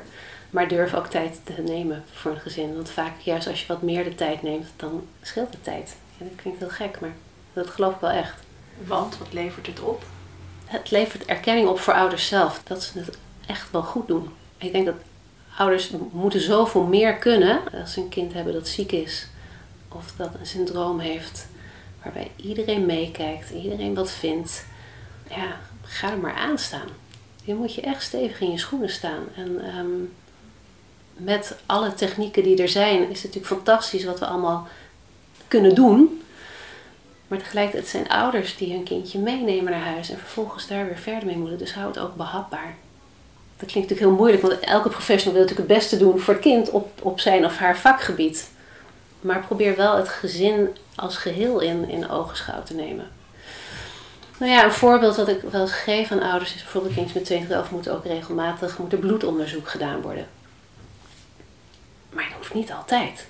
Maar 0.49 0.67
durf 0.67 0.93
ook 0.93 1.07
tijd 1.07 1.39
te 1.43 1.61
nemen 1.61 2.03
voor 2.13 2.31
een 2.31 2.39
gezin. 2.39 2.75
Want 2.75 2.89
vaak, 2.89 3.19
juist 3.19 3.47
als 3.47 3.61
je 3.61 3.67
wat 3.67 3.81
meer 3.81 4.03
de 4.03 4.15
tijd 4.15 4.41
neemt, 4.41 4.67
dan 4.75 5.07
scheelt 5.21 5.51
de 5.51 5.61
tijd. 5.61 5.95
Ja, 6.17 6.25
dat 6.25 6.41
klinkt 6.41 6.59
heel 6.59 6.69
gek, 6.69 6.99
maar 6.99 7.13
dat 7.53 7.67
geloof 7.67 7.93
ik 7.93 7.99
wel 7.99 8.09
echt. 8.09 8.35
Want 8.85 9.17
wat 9.17 9.33
levert 9.33 9.67
het 9.67 9.79
op? 9.79 10.03
Het 10.65 10.91
levert 10.91 11.25
erkenning 11.25 11.67
op 11.67 11.79
voor 11.79 11.93
ouders 11.93 12.27
zelf. 12.27 12.61
Dat 12.63 12.83
ze 12.83 12.99
het 12.99 13.17
echt 13.47 13.71
wel 13.71 13.83
goed 13.83 14.07
doen. 14.07 14.29
Ik 14.57 14.71
denk 14.71 14.85
dat 14.85 14.95
ouders 15.57 15.91
moeten 16.11 16.41
zoveel 16.41 16.83
meer 16.83 17.15
kunnen 17.15 17.59
als 17.81 17.93
ze 17.93 18.01
een 18.01 18.09
kind 18.09 18.33
hebben 18.33 18.53
dat 18.53 18.67
ziek 18.67 18.91
is. 18.91 19.27
Of 19.87 20.13
dat 20.17 20.29
een 20.39 20.45
syndroom 20.45 20.99
heeft. 20.99 21.47
Waarbij 22.07 22.31
iedereen 22.35 22.85
meekijkt, 22.85 23.49
iedereen 23.49 23.95
wat 23.95 24.11
vindt. 24.11 24.65
Ja, 25.29 25.59
ga 25.81 26.11
er 26.11 26.17
maar 26.17 26.33
aan 26.33 26.57
staan. 26.57 26.87
Je 27.43 27.55
moet 27.55 27.73
je 27.73 27.81
echt 27.81 28.03
stevig 28.03 28.39
in 28.39 28.51
je 28.51 28.57
schoenen 28.57 28.89
staan. 28.89 29.23
En 29.35 29.77
um, 29.77 30.13
met 31.13 31.55
alle 31.65 31.93
technieken 31.93 32.43
die 32.43 32.61
er 32.61 32.69
zijn, 32.69 33.01
is 33.01 33.23
het 33.23 33.33
natuurlijk 33.33 33.53
fantastisch 33.53 34.05
wat 34.05 34.19
we 34.19 34.25
allemaal 34.25 34.67
kunnen 35.47 35.75
doen. 35.75 36.21
Maar 37.27 37.37
tegelijkertijd 37.37 37.87
zijn 37.87 38.09
ouders 38.09 38.57
die 38.57 38.73
hun 38.73 38.83
kindje 38.83 39.19
meenemen 39.19 39.71
naar 39.71 39.93
huis 39.93 40.09
en 40.09 40.17
vervolgens 40.17 40.67
daar 40.67 40.85
weer 40.85 40.97
verder 40.97 41.25
mee 41.25 41.37
moeten. 41.37 41.57
Dus 41.57 41.73
hou 41.73 41.87
het 41.87 41.99
ook 41.99 42.15
behapbaar. 42.15 42.75
Dat 43.57 43.69
klinkt 43.71 43.89
natuurlijk 43.89 43.99
heel 43.99 44.17
moeilijk, 44.17 44.41
want 44.41 44.59
elke 44.59 44.89
professional 44.89 45.33
wil 45.33 45.43
natuurlijk 45.43 45.69
het 45.69 45.79
beste 45.79 45.97
doen 45.97 46.19
voor 46.19 46.33
het 46.33 46.43
kind 46.43 46.69
op, 46.69 47.01
op 47.01 47.19
zijn 47.19 47.45
of 47.45 47.57
haar 47.57 47.77
vakgebied. 47.77 48.49
Maar 49.27 49.45
probeer 49.45 49.75
wel 49.75 49.95
het 49.95 50.09
gezin 50.09 50.77
als 50.95 51.17
geheel 51.17 51.59
in, 51.59 51.89
in 51.89 52.09
ogenschouw 52.09 52.63
te 52.63 52.73
nemen. 52.73 53.07
Nou 54.37 54.51
ja, 54.51 54.63
een 54.63 54.71
voorbeeld 54.71 55.15
dat 55.15 55.27
ik 55.27 55.41
wel 55.41 55.61
eens 55.61 55.71
geef 55.71 56.11
aan 56.11 56.21
ouders 56.21 56.55
is 56.55 56.61
bijvoorbeeld 56.61 56.93
kindjes 56.93 57.15
met 57.15 57.25
2011 57.25 57.71
moeten 57.71 57.93
ook 57.93 58.05
regelmatig 58.05 58.77
moet 58.77 58.93
er 58.93 58.99
bloedonderzoek 58.99 59.67
gedaan 59.69 60.01
worden. 60.01 60.27
Maar 62.09 62.23
dat 62.23 62.37
hoeft 62.37 62.53
niet 62.53 62.71
altijd. 62.71 63.27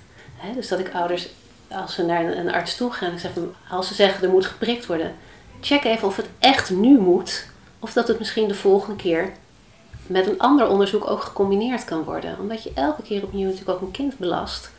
Dus 0.54 0.68
dat 0.68 0.78
ik 0.78 0.94
ouders, 0.94 1.28
als 1.68 1.94
ze 1.94 2.04
naar 2.04 2.24
een, 2.24 2.38
een 2.38 2.52
arts 2.52 2.76
toe 2.76 2.92
gaan, 2.92 3.12
ik 3.12 3.18
zeg 3.18 3.32
van, 3.32 3.54
als 3.70 3.88
ze 3.88 3.94
zeggen 3.94 4.24
er 4.24 4.30
moet 4.30 4.46
geprikt 4.46 4.86
worden, 4.86 5.14
check 5.60 5.84
even 5.84 6.08
of 6.08 6.16
het 6.16 6.28
echt 6.38 6.70
nu 6.70 6.98
moet. 6.98 7.46
Of 7.78 7.92
dat 7.92 8.08
het 8.08 8.18
misschien 8.18 8.48
de 8.48 8.54
volgende 8.54 8.96
keer 8.96 9.32
met 10.06 10.26
een 10.26 10.38
ander 10.38 10.68
onderzoek 10.68 11.10
ook 11.10 11.22
gecombineerd 11.22 11.84
kan 11.84 12.04
worden. 12.04 12.38
Omdat 12.38 12.62
je 12.62 12.70
elke 12.74 13.02
keer 13.02 13.22
opnieuw 13.22 13.44
natuurlijk 13.44 13.70
ook 13.70 13.80
een 13.80 13.90
kind 13.90 14.18
belast, 14.18 14.70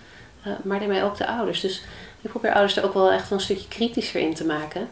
uh, 0.48 0.54
maar 0.64 0.80
daarmee 0.80 1.04
ook 1.04 1.18
de 1.18 1.28
ouders. 1.28 1.60
Dus 1.60 1.84
ik 2.22 2.30
probeer 2.30 2.54
ouders 2.54 2.78
er 2.78 2.84
ook 2.84 2.94
wel 2.94 3.12
echt 3.12 3.32
een 3.32 3.40
stukje 3.40 3.68
kritischer 3.68 4.22
in 4.22 4.34
te 4.34 4.46
maken. 4.46 4.90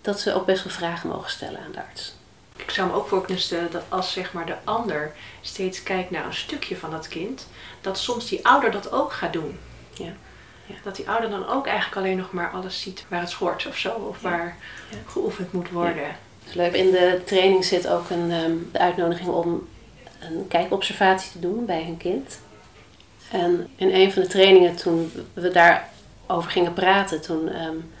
Dat 0.00 0.20
ze 0.20 0.34
ook 0.34 0.46
best 0.46 0.64
wel 0.64 0.72
vragen 0.72 1.08
mogen 1.08 1.30
stellen 1.30 1.60
aan 1.60 1.72
de 1.72 1.82
arts. 1.82 2.14
Ik 2.56 2.70
zou 2.70 2.88
me 2.88 2.94
ook 2.94 3.08
voor 3.08 3.24
kunnen 3.24 3.42
stellen 3.42 3.70
dat 3.70 3.82
als 3.88 4.12
zeg 4.12 4.32
maar, 4.32 4.46
de 4.46 4.56
ander 4.64 5.12
steeds 5.40 5.82
kijkt 5.82 6.10
naar 6.10 6.26
een 6.26 6.34
stukje 6.34 6.76
van 6.76 6.90
dat 6.90 7.08
kind, 7.08 7.46
dat 7.80 7.98
soms 7.98 8.28
die 8.28 8.46
ouder 8.46 8.70
dat 8.70 8.92
ook 8.92 9.12
gaat 9.12 9.32
doen. 9.32 9.58
Ja. 9.92 10.12
ja. 10.66 10.74
Dat 10.82 10.96
die 10.96 11.08
ouder 11.08 11.30
dan 11.30 11.48
ook 11.48 11.66
eigenlijk 11.66 11.96
alleen 11.96 12.16
nog 12.16 12.32
maar 12.32 12.50
alles 12.50 12.80
ziet 12.80 13.04
waar 13.08 13.20
het 13.20 13.30
schort 13.30 13.66
of 13.66 13.76
zo, 13.76 13.90
of 13.90 14.22
ja. 14.22 14.28
waar 14.28 14.56
ja. 14.90 14.96
geoefend 15.06 15.52
moet 15.52 15.70
worden. 15.70 16.16
Leuk. 16.52 16.72
In 16.72 16.90
de 16.90 17.22
training 17.24 17.64
zit 17.64 17.88
ook 17.88 18.10
een, 18.10 18.30
um, 18.30 18.68
de 18.72 18.78
uitnodiging 18.78 19.28
om 19.28 19.68
een 20.20 20.48
kijkobservatie 20.48 21.32
te 21.32 21.40
doen 21.40 21.66
bij 21.66 21.84
hun 21.84 21.96
kind. 21.96 22.38
En 23.32 23.68
in 23.76 23.94
een 23.94 24.12
van 24.12 24.22
de 24.22 24.28
trainingen, 24.28 24.76
toen 24.76 25.12
we 25.32 25.50
daarover 25.50 26.50
gingen 26.50 26.72
praten, 26.72 27.20
toen 27.20 27.64
um, 27.64 27.92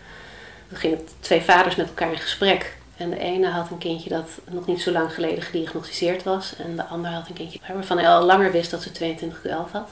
gingen 0.72 1.08
twee 1.20 1.40
vaders 1.40 1.76
met 1.76 1.86
elkaar 1.86 2.12
in 2.12 2.18
gesprek. 2.18 2.76
En 2.96 3.10
de 3.10 3.18
ene 3.18 3.48
had 3.48 3.70
een 3.70 3.78
kindje 3.78 4.08
dat 4.08 4.28
nog 4.50 4.66
niet 4.66 4.80
zo 4.80 4.90
lang 4.90 5.14
geleden 5.14 5.42
gediagnosticeerd 5.42 6.22
was. 6.22 6.56
En 6.56 6.76
de 6.76 6.84
ander 6.84 7.10
had 7.10 7.28
een 7.28 7.34
kindje 7.34 7.58
waarvan 7.72 7.98
hij 7.98 8.08
al 8.08 8.24
langer 8.24 8.52
wist 8.52 8.70
dat 8.70 8.82
ze 8.82 8.92
22 8.92 9.44
uur 9.44 9.50
11 9.50 9.72
had. 9.72 9.88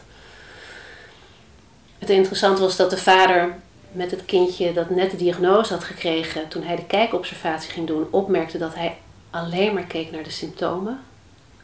Het 1.98 2.11
interessante 2.11 2.61
was 2.61 2.76
dat 2.76 2.90
de 2.90 2.98
vader 2.98 3.55
met 3.92 4.11
het 4.11 4.24
kindje 4.24 4.72
dat 4.72 4.90
net 4.90 5.11
de 5.11 5.16
diagnose 5.16 5.72
had 5.72 5.85
gekregen, 5.85 6.48
toen 6.48 6.62
hij 6.62 6.76
de 6.76 6.87
kijkobservatie 6.87 7.70
ging 7.70 7.87
doen, 7.87 8.07
opmerkte 8.11 8.59
dat 8.59 8.74
hij 8.74 8.96
alleen 9.31 9.74
maar 9.74 9.85
keek 9.85 10.11
naar 10.11 10.22
de 10.22 10.31
symptomen 10.31 11.00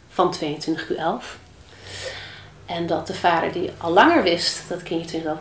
van 0.09 0.31
22 0.31 0.91
uur 0.91 0.97
11. 0.97 1.39
En 2.66 2.87
dat 2.87 3.07
de 3.07 3.14
vader 3.14 3.52
die 3.52 3.70
al 3.79 3.92
langer 3.92 4.22
wist 4.22 4.62
dat 4.68 4.83
kindje 4.83 5.07
20 5.07 5.38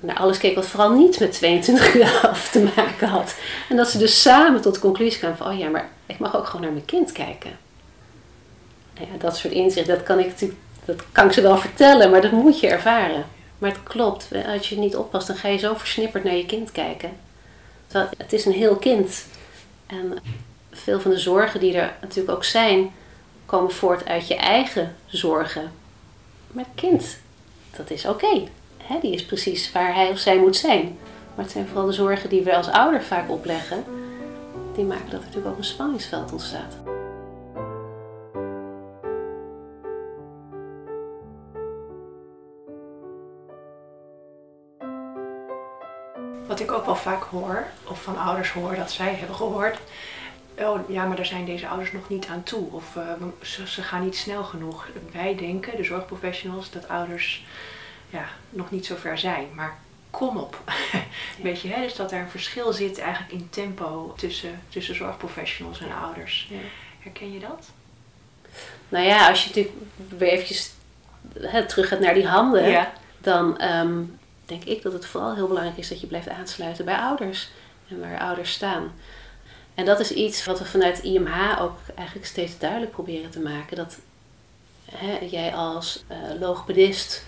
naar 0.00 0.16
alles 0.16 0.38
keek 0.38 0.54
wat 0.54 0.66
vooral 0.66 0.90
niet 0.90 1.20
met 1.20 1.32
22 1.32 1.94
uur 1.94 2.20
11 2.22 2.50
te 2.50 2.68
maken 2.76 3.08
had. 3.08 3.34
En 3.68 3.76
dat 3.76 3.88
ze 3.88 3.98
dus 3.98 4.22
samen 4.22 4.60
tot 4.60 4.74
de 4.74 4.80
conclusie 4.80 5.18
kwamen 5.18 5.36
van, 5.36 5.52
oh 5.52 5.58
ja, 5.58 5.68
maar 5.68 5.88
ik 6.06 6.18
mag 6.18 6.36
ook 6.36 6.46
gewoon 6.46 6.62
naar 6.62 6.72
mijn 6.72 6.84
kind 6.84 7.12
kijken. 7.12 7.50
Nou 8.94 9.06
ja, 9.12 9.18
dat 9.18 9.36
soort 9.36 9.52
inzicht, 9.52 9.86
dat 9.86 10.02
kan 10.02 10.18
ik 10.18 10.32
dat 10.84 11.02
kan 11.12 11.26
ik 11.26 11.32
ze 11.32 11.40
wel 11.40 11.56
vertellen, 11.56 12.10
maar 12.10 12.20
dat 12.20 12.32
moet 12.32 12.60
je 12.60 12.68
ervaren. 12.68 13.26
Maar 13.58 13.70
het 13.70 13.82
klopt, 13.82 14.28
als 14.46 14.68
je 14.68 14.78
niet 14.78 14.96
oppast, 14.96 15.26
dan 15.26 15.36
ga 15.36 15.48
je 15.48 15.58
zo 15.58 15.74
versnipperd 15.74 16.24
naar 16.24 16.34
je 16.34 16.46
kind 16.46 16.72
kijken. 16.72 17.10
Terwijl 17.86 18.10
het 18.16 18.32
is 18.32 18.44
een 18.44 18.52
heel 18.52 18.76
kind. 18.76 19.24
En 19.86 20.18
veel 20.72 21.00
van 21.00 21.10
de 21.10 21.18
zorgen 21.18 21.60
die 21.60 21.76
er 21.76 21.92
natuurlijk 22.00 22.36
ook 22.36 22.44
zijn, 22.44 22.92
komen 23.46 23.72
voort 23.72 24.06
uit 24.06 24.28
je 24.28 24.36
eigen 24.36 24.96
zorgen. 25.06 25.72
Maar 26.52 26.64
kind, 26.74 27.18
dat 27.76 27.90
is 27.90 28.06
oké. 28.06 28.48
Die 29.00 29.14
is 29.14 29.24
precies 29.24 29.72
waar 29.72 29.94
hij 29.94 30.10
of 30.10 30.18
zij 30.18 30.38
moet 30.38 30.56
zijn. 30.56 30.98
Maar 31.34 31.44
het 31.44 31.50
zijn 31.50 31.66
vooral 31.66 31.86
de 31.86 31.92
zorgen 31.92 32.28
die 32.28 32.42
we 32.42 32.56
als 32.56 32.68
ouder 32.68 33.02
vaak 33.02 33.30
opleggen, 33.30 33.84
die 34.74 34.84
maken 34.84 35.10
dat 35.10 35.20
er 35.20 35.26
natuurlijk 35.26 35.46
ook 35.46 35.58
een 35.58 35.64
spanningsveld 35.64 36.32
ontstaat. 36.32 36.76
Wat 46.46 46.60
ik 46.60 46.72
ook 46.72 46.84
wel 46.84 46.96
vaak 46.96 47.22
hoor, 47.22 47.66
of 47.88 48.02
van 48.02 48.18
ouders 48.18 48.52
hoor 48.52 48.74
dat 48.74 48.90
zij 48.90 49.14
hebben 49.14 49.36
gehoord. 49.36 49.78
Oh 50.60 50.90
ja, 50.90 51.04
maar 51.04 51.16
daar 51.16 51.26
zijn 51.26 51.44
deze 51.44 51.68
ouders 51.68 51.92
nog 51.92 52.08
niet 52.08 52.26
aan 52.26 52.42
toe. 52.42 52.72
Of 52.72 52.96
uh, 52.96 53.02
ze, 53.42 53.68
ze, 53.68 53.82
gaan 53.82 54.04
niet 54.04 54.16
snel 54.16 54.44
genoeg. 54.44 54.88
Wij 55.12 55.36
denken, 55.36 55.76
de 55.76 55.84
zorgprofessionals, 55.84 56.70
dat 56.70 56.88
ouders 56.88 57.44
ja, 58.10 58.28
nog 58.50 58.70
niet 58.70 58.86
zo 58.86 58.96
ver 58.96 59.18
zijn. 59.18 59.46
Maar 59.54 59.78
kom 60.10 60.36
op. 60.36 60.62
Weet 61.42 61.60
je, 61.60 61.68
hè? 61.68 61.82
dus 61.82 61.94
dat 61.94 62.12
er 62.12 62.20
een 62.20 62.30
verschil 62.30 62.72
zit 62.72 62.98
eigenlijk 62.98 63.32
in 63.32 63.48
tempo 63.50 64.14
tussen, 64.16 64.60
tussen 64.68 64.94
zorgprofessionals 64.94 65.80
en 65.80 65.92
ouders. 66.02 66.48
Ja. 66.50 66.56
Herken 66.98 67.32
je 67.32 67.40
dat? 67.40 67.70
Nou 68.88 69.04
ja, 69.04 69.28
als 69.28 69.42
je 69.42 69.48
natuurlijk 69.48 69.74
weer 70.18 70.28
eventjes 70.28 70.72
hè, 71.40 71.66
terug 71.66 71.88
gaat 71.88 72.00
naar 72.00 72.14
die 72.14 72.26
handen, 72.26 72.68
ja. 72.68 72.92
dan 73.18 73.58
ehm, 73.58 74.02
denk 74.46 74.64
ik 74.64 74.82
dat 74.82 74.92
het 74.92 75.06
vooral 75.06 75.34
heel 75.34 75.48
belangrijk 75.48 75.78
is 75.78 75.88
dat 75.88 76.00
je 76.00 76.06
blijft 76.06 76.28
aansluiten 76.28 76.84
bij 76.84 76.96
ouders 76.96 77.48
en 77.88 78.00
waar 78.00 78.20
ouders 78.20 78.52
staan. 78.52 78.92
En 79.78 79.84
dat 79.84 80.00
is 80.00 80.12
iets 80.12 80.44
wat 80.44 80.58
we 80.58 80.64
vanuit 80.64 81.02
IMH 81.02 81.60
ook 81.62 81.76
eigenlijk 81.94 82.26
steeds 82.26 82.58
duidelijk 82.58 82.90
proberen 82.90 83.30
te 83.30 83.40
maken. 83.40 83.76
Dat 83.76 83.98
hè, 84.90 85.18
jij 85.18 85.54
als 85.54 86.04
uh, 86.10 86.40
logopedist 86.40 87.24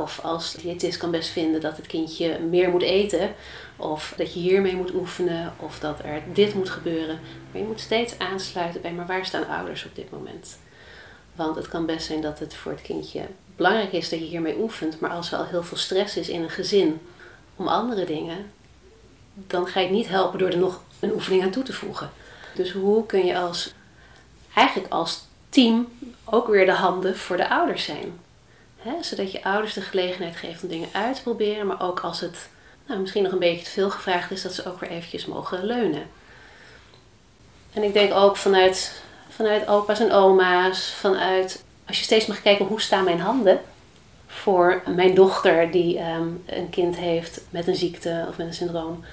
of 0.00 0.20
als 0.22 0.54
diëtist 0.54 0.98
kan 0.98 1.10
best 1.10 1.28
vinden 1.28 1.60
dat 1.60 1.76
het 1.76 1.86
kindje 1.86 2.38
meer 2.38 2.70
moet 2.70 2.82
eten. 2.82 3.34
Of 3.76 4.14
dat 4.16 4.34
je 4.34 4.40
hiermee 4.40 4.76
moet 4.76 4.94
oefenen. 4.94 5.52
Of 5.56 5.78
dat 5.78 5.98
er 6.04 6.22
dit 6.32 6.54
moet 6.54 6.70
gebeuren. 6.70 7.20
Maar 7.50 7.60
je 7.60 7.66
moet 7.66 7.80
steeds 7.80 8.18
aansluiten 8.18 8.80
bij, 8.80 8.92
maar 8.92 9.06
waar 9.06 9.26
staan 9.26 9.46
ouders 9.46 9.84
op 9.84 9.94
dit 9.94 10.10
moment? 10.10 10.58
Want 11.34 11.56
het 11.56 11.68
kan 11.68 11.86
best 11.86 12.06
zijn 12.06 12.20
dat 12.20 12.38
het 12.38 12.54
voor 12.54 12.72
het 12.72 12.82
kindje 12.82 13.22
belangrijk 13.56 13.92
is 13.92 14.08
dat 14.08 14.18
je 14.18 14.24
hiermee 14.24 14.58
oefent. 14.58 15.00
Maar 15.00 15.10
als 15.10 15.32
er 15.32 15.38
al 15.38 15.46
heel 15.46 15.62
veel 15.62 15.78
stress 15.78 16.16
is 16.16 16.28
in 16.28 16.42
een 16.42 16.50
gezin 16.50 17.00
om 17.56 17.68
andere 17.68 18.04
dingen, 18.04 18.50
dan 19.34 19.66
ga 19.66 19.80
je 19.80 19.86
het 19.86 19.94
niet 19.94 20.08
helpen 20.08 20.38
door 20.38 20.48
er 20.48 20.58
nog 20.58 20.80
een 21.00 21.12
oefening 21.12 21.42
aan 21.42 21.50
toe 21.50 21.62
te 21.62 21.72
voegen. 21.72 22.10
Dus 22.54 22.72
hoe 22.72 23.06
kun 23.06 23.24
je 23.24 23.38
als, 23.38 23.72
eigenlijk 24.54 24.92
als 24.92 25.20
team 25.48 25.88
ook 26.24 26.46
weer 26.46 26.66
de 26.66 26.72
handen 26.72 27.18
voor 27.18 27.36
de 27.36 27.48
ouders 27.48 27.84
zijn? 27.84 28.20
zodat 29.00 29.32
je 29.32 29.44
ouders 29.44 29.72
de 29.72 29.80
gelegenheid 29.80 30.36
geeft 30.36 30.62
om 30.62 30.68
dingen 30.68 30.88
uit 30.92 31.16
te 31.16 31.22
proberen, 31.22 31.66
maar 31.66 31.82
ook 31.82 32.00
als 32.00 32.20
het 32.20 32.48
nou, 32.86 33.00
misschien 33.00 33.22
nog 33.22 33.32
een 33.32 33.38
beetje 33.38 33.64
te 33.64 33.70
veel 33.70 33.90
gevraagd 33.90 34.30
is, 34.30 34.42
dat 34.42 34.54
ze 34.54 34.66
ook 34.66 34.80
weer 34.80 34.90
eventjes 34.90 35.26
mogen 35.26 35.64
leunen. 35.64 36.06
En 37.72 37.82
ik 37.82 37.92
denk 37.92 38.14
ook 38.14 38.36
vanuit, 38.36 39.02
vanuit 39.28 39.68
opa's 39.68 40.00
en 40.00 40.12
oma's, 40.12 40.90
vanuit 40.90 41.62
als 41.86 41.98
je 41.98 42.04
steeds 42.04 42.26
mag 42.26 42.42
kijken 42.42 42.66
hoe 42.66 42.80
staan 42.80 43.04
mijn 43.04 43.20
handen 43.20 43.60
voor 44.26 44.82
mijn 44.86 45.14
dochter 45.14 45.70
die 45.70 45.98
ehm, 45.98 46.28
een 46.46 46.70
kind 46.70 46.96
heeft 46.96 47.40
met 47.50 47.66
een 47.66 47.76
ziekte 47.76 48.26
of 48.28 48.36
met 48.36 48.46
een 48.46 48.54
syndroom. 48.54 49.04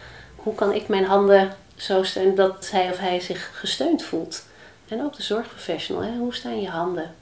Hoe 0.44 0.56
kan 0.56 0.74
ik 0.74 0.88
mijn 0.88 1.06
handen 1.06 1.56
zo 1.76 2.04
steunen 2.04 2.36
dat 2.36 2.66
zij 2.66 2.92
of 2.92 2.98
hij 2.98 3.20
zich 3.20 3.60
gesteund 3.60 4.04
voelt? 4.04 4.44
En 4.88 5.04
ook 5.04 5.16
de 5.16 5.24
zorgprofessional, 5.24 6.04
hè? 6.04 6.18
hoe 6.18 6.34
staan 6.34 6.62
je 6.62 6.70
handen? 6.70 7.16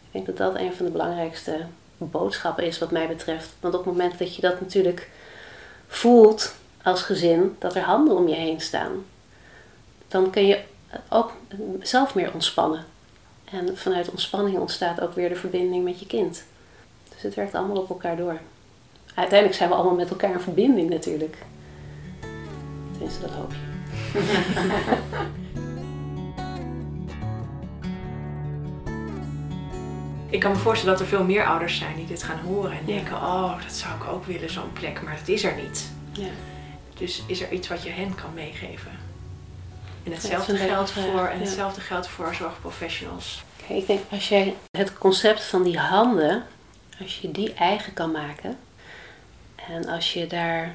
Ik 0.00 0.08
denk 0.10 0.26
dat 0.26 0.36
dat 0.36 0.54
een 0.54 0.74
van 0.74 0.84
de 0.84 0.92
belangrijkste 0.92 1.66
boodschappen 1.98 2.64
is 2.64 2.78
wat 2.78 2.90
mij 2.90 3.08
betreft. 3.08 3.48
Want 3.60 3.74
op 3.74 3.84
het 3.84 3.92
moment 3.92 4.18
dat 4.18 4.34
je 4.34 4.42
dat 4.42 4.60
natuurlijk 4.60 5.10
voelt 5.86 6.54
als 6.82 7.02
gezin, 7.02 7.56
dat 7.58 7.74
er 7.74 7.82
handen 7.82 8.16
om 8.16 8.28
je 8.28 8.34
heen 8.34 8.60
staan, 8.60 9.04
dan 10.08 10.30
kun 10.30 10.46
je 10.46 10.60
ook 11.08 11.32
zelf 11.80 12.14
meer 12.14 12.32
ontspannen. 12.32 12.84
En 13.44 13.76
vanuit 13.76 14.10
ontspanning 14.10 14.58
ontstaat 14.58 15.00
ook 15.00 15.14
weer 15.14 15.28
de 15.28 15.36
verbinding 15.36 15.84
met 15.84 16.00
je 16.00 16.06
kind. 16.06 16.44
Dus 17.12 17.22
het 17.22 17.34
werkt 17.34 17.54
allemaal 17.54 17.76
op 17.76 17.88
elkaar 17.88 18.16
door. 18.16 18.40
Uiteindelijk 19.14 19.58
zijn 19.58 19.68
we 19.68 19.74
allemaal 19.74 19.94
met 19.94 20.10
elkaar 20.10 20.32
in 20.32 20.40
verbinding 20.40 20.90
natuurlijk. 20.90 21.36
Tenminste, 23.02 23.26
dat 23.26 23.30
hoop 23.36 23.52
je. 23.52 23.58
ik 30.36 30.40
kan 30.40 30.50
me 30.50 30.56
voorstellen 30.58 30.98
dat 30.98 31.02
er 31.02 31.10
veel 31.16 31.24
meer 31.24 31.46
ouders 31.46 31.78
zijn 31.78 31.96
die 31.96 32.06
dit 32.06 32.22
gaan 32.22 32.38
horen 32.38 32.72
en 32.78 32.84
denken: 32.84 33.16
oh, 33.16 33.62
dat 33.62 33.72
zou 33.72 33.94
ik 33.94 34.04
ook 34.04 34.24
willen, 34.24 34.50
zo'n 34.50 34.72
plek, 34.72 35.02
maar 35.02 35.18
het 35.18 35.28
is 35.28 35.44
er 35.44 35.54
niet. 35.62 35.90
Ja. 36.12 36.28
Dus 36.94 37.22
is 37.26 37.40
er 37.40 37.52
iets 37.52 37.68
wat 37.68 37.82
je 37.82 37.90
hen 37.90 38.14
kan 38.14 38.34
meegeven? 38.34 38.90
En 40.04 40.12
hetzelfde 40.12 40.56
geldt 40.56 40.90
voor, 40.90 41.26
en 41.26 41.40
hetzelfde 41.40 41.80
geldt 41.80 42.08
voor 42.08 42.34
zorgprofessionals. 42.34 43.44
Kijk, 43.66 43.80
ik 43.80 43.86
denk 43.86 44.00
als 44.10 44.28
jij 44.28 44.56
het 44.70 44.92
concept 44.98 45.44
van 45.44 45.62
die 45.62 45.78
handen, 45.78 46.46
als 47.00 47.18
je 47.18 47.30
die 47.30 47.52
eigen 47.52 47.92
kan 47.92 48.10
maken 48.10 48.58
en 49.68 49.88
als 49.88 50.12
je 50.12 50.26
daar 50.26 50.74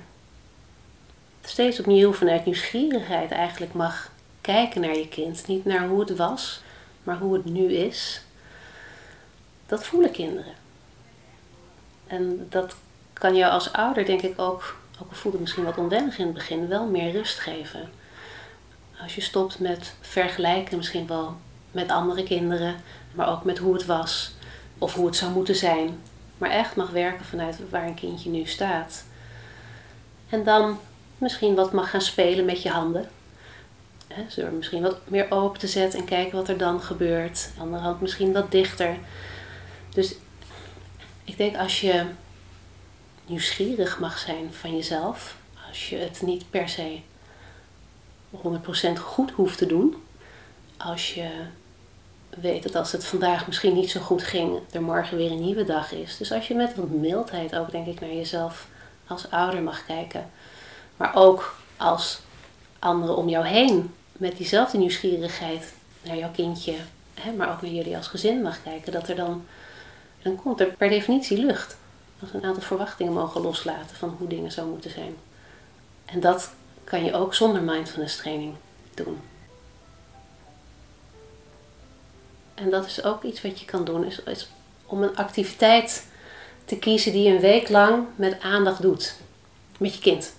steeds 1.49 1.79
opnieuw 1.79 2.13
vanuit 2.13 2.45
nieuwsgierigheid 2.45 3.31
eigenlijk 3.31 3.73
mag 3.73 4.11
kijken 4.41 4.81
naar 4.81 4.97
je 4.97 5.07
kind, 5.07 5.47
niet 5.47 5.65
naar 5.65 5.87
hoe 5.87 5.99
het 5.99 6.15
was, 6.15 6.61
maar 7.03 7.17
hoe 7.17 7.33
het 7.33 7.45
nu 7.45 7.73
is 7.73 8.21
dat 9.65 9.85
voelen 9.85 10.11
kinderen. 10.11 10.53
En 12.07 12.47
dat 12.49 12.75
kan 13.13 13.35
je 13.35 13.49
als 13.49 13.73
ouder, 13.73 14.05
denk 14.05 14.21
ik 14.21 14.39
ook, 14.39 14.75
ook 15.01 15.09
al 15.09 15.15
voelt 15.15 15.33
het 15.33 15.41
misschien 15.41 15.63
wat 15.63 15.77
onwennig 15.77 16.17
in 16.17 16.25
het 16.25 16.33
begin, 16.33 16.67
wel 16.67 16.85
meer 16.85 17.11
rust 17.11 17.39
geven. 17.39 17.89
Als 19.01 19.15
je 19.15 19.21
stopt 19.21 19.59
met 19.59 19.93
vergelijken, 20.01 20.77
misschien 20.77 21.07
wel 21.07 21.37
met 21.71 21.91
andere 21.91 22.23
kinderen, 22.23 22.75
maar 23.13 23.29
ook 23.29 23.43
met 23.43 23.57
hoe 23.57 23.73
het 23.73 23.85
was 23.85 24.35
of 24.77 24.93
hoe 24.93 25.05
het 25.05 25.15
zou 25.15 25.31
moeten 25.31 25.55
zijn. 25.55 25.99
Maar 26.37 26.49
echt 26.49 26.75
mag 26.75 26.89
werken 26.89 27.25
vanuit 27.25 27.69
waar 27.69 27.87
een 27.87 27.93
kindje 27.93 28.29
nu 28.29 28.45
staat. 28.45 29.03
En 30.29 30.43
dan 30.43 30.79
misschien 31.17 31.55
wat 31.55 31.71
mag 31.71 31.89
gaan 31.89 32.01
spelen 32.01 32.45
met 32.45 32.61
je 32.61 32.69
handen. 32.69 33.09
He, 34.07 34.51
misschien 34.51 34.81
wat 34.81 34.97
meer 35.07 35.25
open 35.29 35.59
te 35.59 35.67
zetten 35.67 35.99
en 35.99 36.05
kijken 36.05 36.37
wat 36.37 36.49
er 36.49 36.57
dan 36.57 36.81
gebeurt. 36.81 37.49
De 37.55 37.61
andere 37.61 37.83
hand 37.83 38.01
misschien 38.01 38.33
wat 38.33 38.51
dichter. 38.51 38.97
Dus 39.89 40.15
ik 41.23 41.37
denk 41.37 41.57
als 41.57 41.81
je 41.81 42.05
nieuwsgierig 43.25 43.99
mag 43.99 44.17
zijn 44.17 44.53
van 44.53 44.75
jezelf, 44.75 45.37
als 45.69 45.89
je 45.89 45.97
het 45.97 46.21
niet 46.21 46.49
per 46.49 46.69
se 46.69 46.99
100% 48.35 48.99
goed 48.99 49.31
hoeft 49.31 49.57
te 49.57 49.65
doen, 49.65 49.95
als 50.77 51.13
je 51.13 51.29
weet 52.29 52.63
dat 52.63 52.75
als 52.75 52.91
het 52.91 53.05
vandaag 53.05 53.47
misschien 53.47 53.73
niet 53.73 53.91
zo 53.91 53.99
goed 53.99 54.23
ging, 54.23 54.59
er 54.71 54.81
morgen 54.81 55.17
weer 55.17 55.31
een 55.31 55.43
nieuwe 55.43 55.63
dag 55.63 55.91
is. 55.91 56.17
Dus 56.17 56.31
als 56.31 56.47
je 56.47 56.55
met 56.55 56.75
wat 56.75 56.89
mildheid 56.89 57.55
ook, 57.55 57.71
denk 57.71 57.87
ik, 57.87 57.99
naar 57.99 58.13
jezelf 58.13 58.67
als 59.07 59.31
ouder 59.31 59.61
mag 59.61 59.85
kijken, 59.85 60.29
maar 60.97 61.11
ook 61.15 61.55
als 61.77 62.19
anderen 62.79 63.15
om 63.15 63.29
jou 63.29 63.45
heen 63.45 63.93
met 64.11 64.37
diezelfde 64.37 64.77
nieuwsgierigheid 64.77 65.73
naar 66.01 66.17
jouw 66.17 66.31
kindje, 66.31 66.75
hè, 67.13 67.31
maar 67.31 67.51
ook 67.51 67.61
naar 67.61 67.71
jullie 67.71 67.97
als 67.97 68.07
gezin 68.07 68.41
mag 68.41 68.63
kijken, 68.63 68.91
dat 68.91 69.07
er 69.07 69.15
dan 69.15 69.45
dan 70.27 70.35
komt 70.35 70.59
er 70.59 70.67
per 70.67 70.89
definitie 70.89 71.37
lucht. 71.37 71.77
Als 72.21 72.33
een 72.33 72.43
aantal 72.43 72.63
verwachtingen 72.63 73.13
mogen 73.13 73.41
loslaten 73.41 73.95
van 73.95 74.15
hoe 74.17 74.27
dingen 74.27 74.51
zo 74.51 74.65
moeten 74.65 74.91
zijn. 74.91 75.15
En 76.05 76.19
dat 76.19 76.51
kan 76.83 77.03
je 77.03 77.13
ook 77.13 77.33
zonder 77.33 77.61
mindfulness 77.61 78.17
training 78.17 78.55
doen. 78.93 79.19
En 82.53 82.69
dat 82.69 82.85
is 82.85 83.03
ook 83.03 83.23
iets 83.23 83.41
wat 83.41 83.59
je 83.59 83.65
kan 83.65 83.85
doen, 83.85 84.05
is, 84.05 84.23
is 84.23 84.49
om 84.85 85.03
een 85.03 85.15
activiteit 85.15 86.07
te 86.65 86.77
kiezen 86.77 87.11
die 87.11 87.23
je 87.23 87.33
een 87.33 87.39
week 87.39 87.69
lang 87.69 88.05
met 88.15 88.41
aandacht 88.41 88.81
doet. 88.81 89.15
Met 89.77 89.93
je 89.93 89.99
kind. 89.99 90.33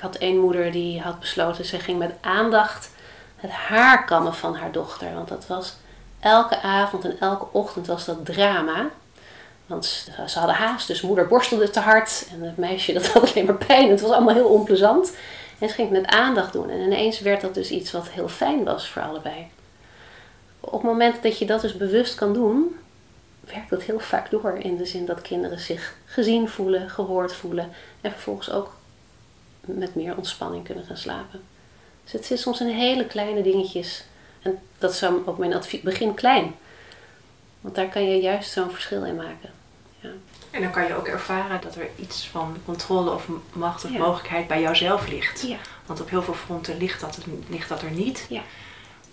Ik 0.00 0.06
had 0.06 0.16
één 0.16 0.38
moeder 0.38 0.72
die 0.72 1.00
had 1.00 1.20
besloten, 1.20 1.64
ze 1.64 1.78
ging 1.78 1.98
met 1.98 2.14
aandacht 2.20 2.90
het 3.36 3.50
haar 3.50 4.04
kammen 4.04 4.34
van 4.34 4.56
haar 4.56 4.72
dochter. 4.72 5.14
Want 5.14 5.28
dat 5.28 5.46
was 5.46 5.76
elke 6.20 6.60
avond 6.60 7.04
en 7.04 7.16
elke 7.20 7.46
ochtend 7.52 7.86
was 7.86 8.04
dat 8.04 8.24
drama. 8.24 8.90
Want 9.66 9.84
ze 10.26 10.38
hadden 10.38 10.56
haast, 10.56 10.86
dus 10.86 11.00
moeder 11.00 11.26
borstelde 11.26 11.70
te 11.70 11.80
hard. 11.80 12.26
En 12.32 12.42
het 12.42 12.56
meisje 12.56 12.92
dat 12.98 13.06
had 13.06 13.30
alleen 13.30 13.44
maar 13.44 13.66
pijn. 13.66 13.90
Het 13.90 14.00
was 14.00 14.10
allemaal 14.10 14.34
heel 14.34 14.48
onplezant. 14.48 15.16
En 15.58 15.68
ze 15.68 15.74
ging 15.74 15.90
het 15.90 16.00
met 16.00 16.10
aandacht 16.10 16.52
doen. 16.52 16.70
En 16.70 16.80
ineens 16.80 17.20
werd 17.20 17.40
dat 17.40 17.54
dus 17.54 17.70
iets 17.70 17.90
wat 17.90 18.08
heel 18.08 18.28
fijn 18.28 18.64
was 18.64 18.88
voor 18.88 19.02
allebei. 19.02 19.46
op 20.60 20.72
het 20.72 20.82
moment 20.82 21.22
dat 21.22 21.38
je 21.38 21.46
dat 21.46 21.60
dus 21.60 21.76
bewust 21.76 22.14
kan 22.14 22.32
doen, 22.32 22.76
werkt 23.40 23.70
dat 23.70 23.82
heel 23.82 24.00
vaak 24.00 24.30
door. 24.30 24.58
In 24.58 24.76
de 24.76 24.86
zin 24.86 25.06
dat 25.06 25.22
kinderen 25.22 25.58
zich 25.60 25.94
gezien 26.04 26.48
voelen, 26.48 26.90
gehoord 26.90 27.34
voelen 27.34 27.72
en 28.00 28.10
vervolgens 28.10 28.50
ook 28.50 28.78
met 29.60 29.94
meer 29.94 30.16
ontspanning 30.16 30.64
kunnen 30.64 30.84
gaan 30.84 30.96
slapen. 30.96 31.40
Dus 32.04 32.12
het 32.12 32.24
zit 32.24 32.40
soms 32.40 32.60
in 32.60 32.66
hele 32.68 33.06
kleine 33.06 33.42
dingetjes. 33.42 34.04
En 34.42 34.58
dat 34.78 34.92
is 34.92 35.04
ook 35.04 35.38
mijn 35.38 35.54
advies. 35.54 35.80
Begin 35.80 36.14
klein. 36.14 36.54
Want 37.60 37.74
daar 37.74 37.88
kan 37.88 38.02
je 38.10 38.20
juist 38.20 38.50
zo'n 38.50 38.70
verschil 38.70 39.04
in 39.04 39.16
maken. 39.16 39.50
Ja. 40.00 40.08
En 40.50 40.62
dan 40.62 40.70
kan 40.70 40.86
je 40.86 40.94
ook 40.94 41.06
ervaren 41.06 41.60
dat 41.60 41.74
er 41.74 41.88
iets 41.96 42.26
van 42.28 42.56
controle 42.64 43.10
of 43.10 43.28
macht 43.52 43.84
of 43.84 43.90
Ja. 43.90 43.98
mogelijkheid 43.98 44.46
bij 44.46 44.60
jouzelf 44.60 45.08
ligt. 45.08 45.42
Ja. 45.42 45.56
Want 45.86 46.00
op 46.00 46.10
heel 46.10 46.22
veel 46.22 46.34
fronten 46.34 46.76
ligt 46.76 47.00
dat, 47.00 47.18
ligt 47.48 47.68
dat 47.68 47.82
er 47.82 47.90
niet. 47.90 48.26
Ja. 48.28 48.42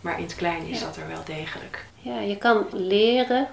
Maar 0.01 0.17
in 0.17 0.23
het 0.23 0.35
klein 0.35 0.65
is 0.65 0.79
dat 0.79 0.97
er 0.97 1.07
wel 1.07 1.23
degelijk. 1.25 1.85
ja, 2.01 2.19
je 2.19 2.37
kan 2.37 2.65
leren 2.71 3.47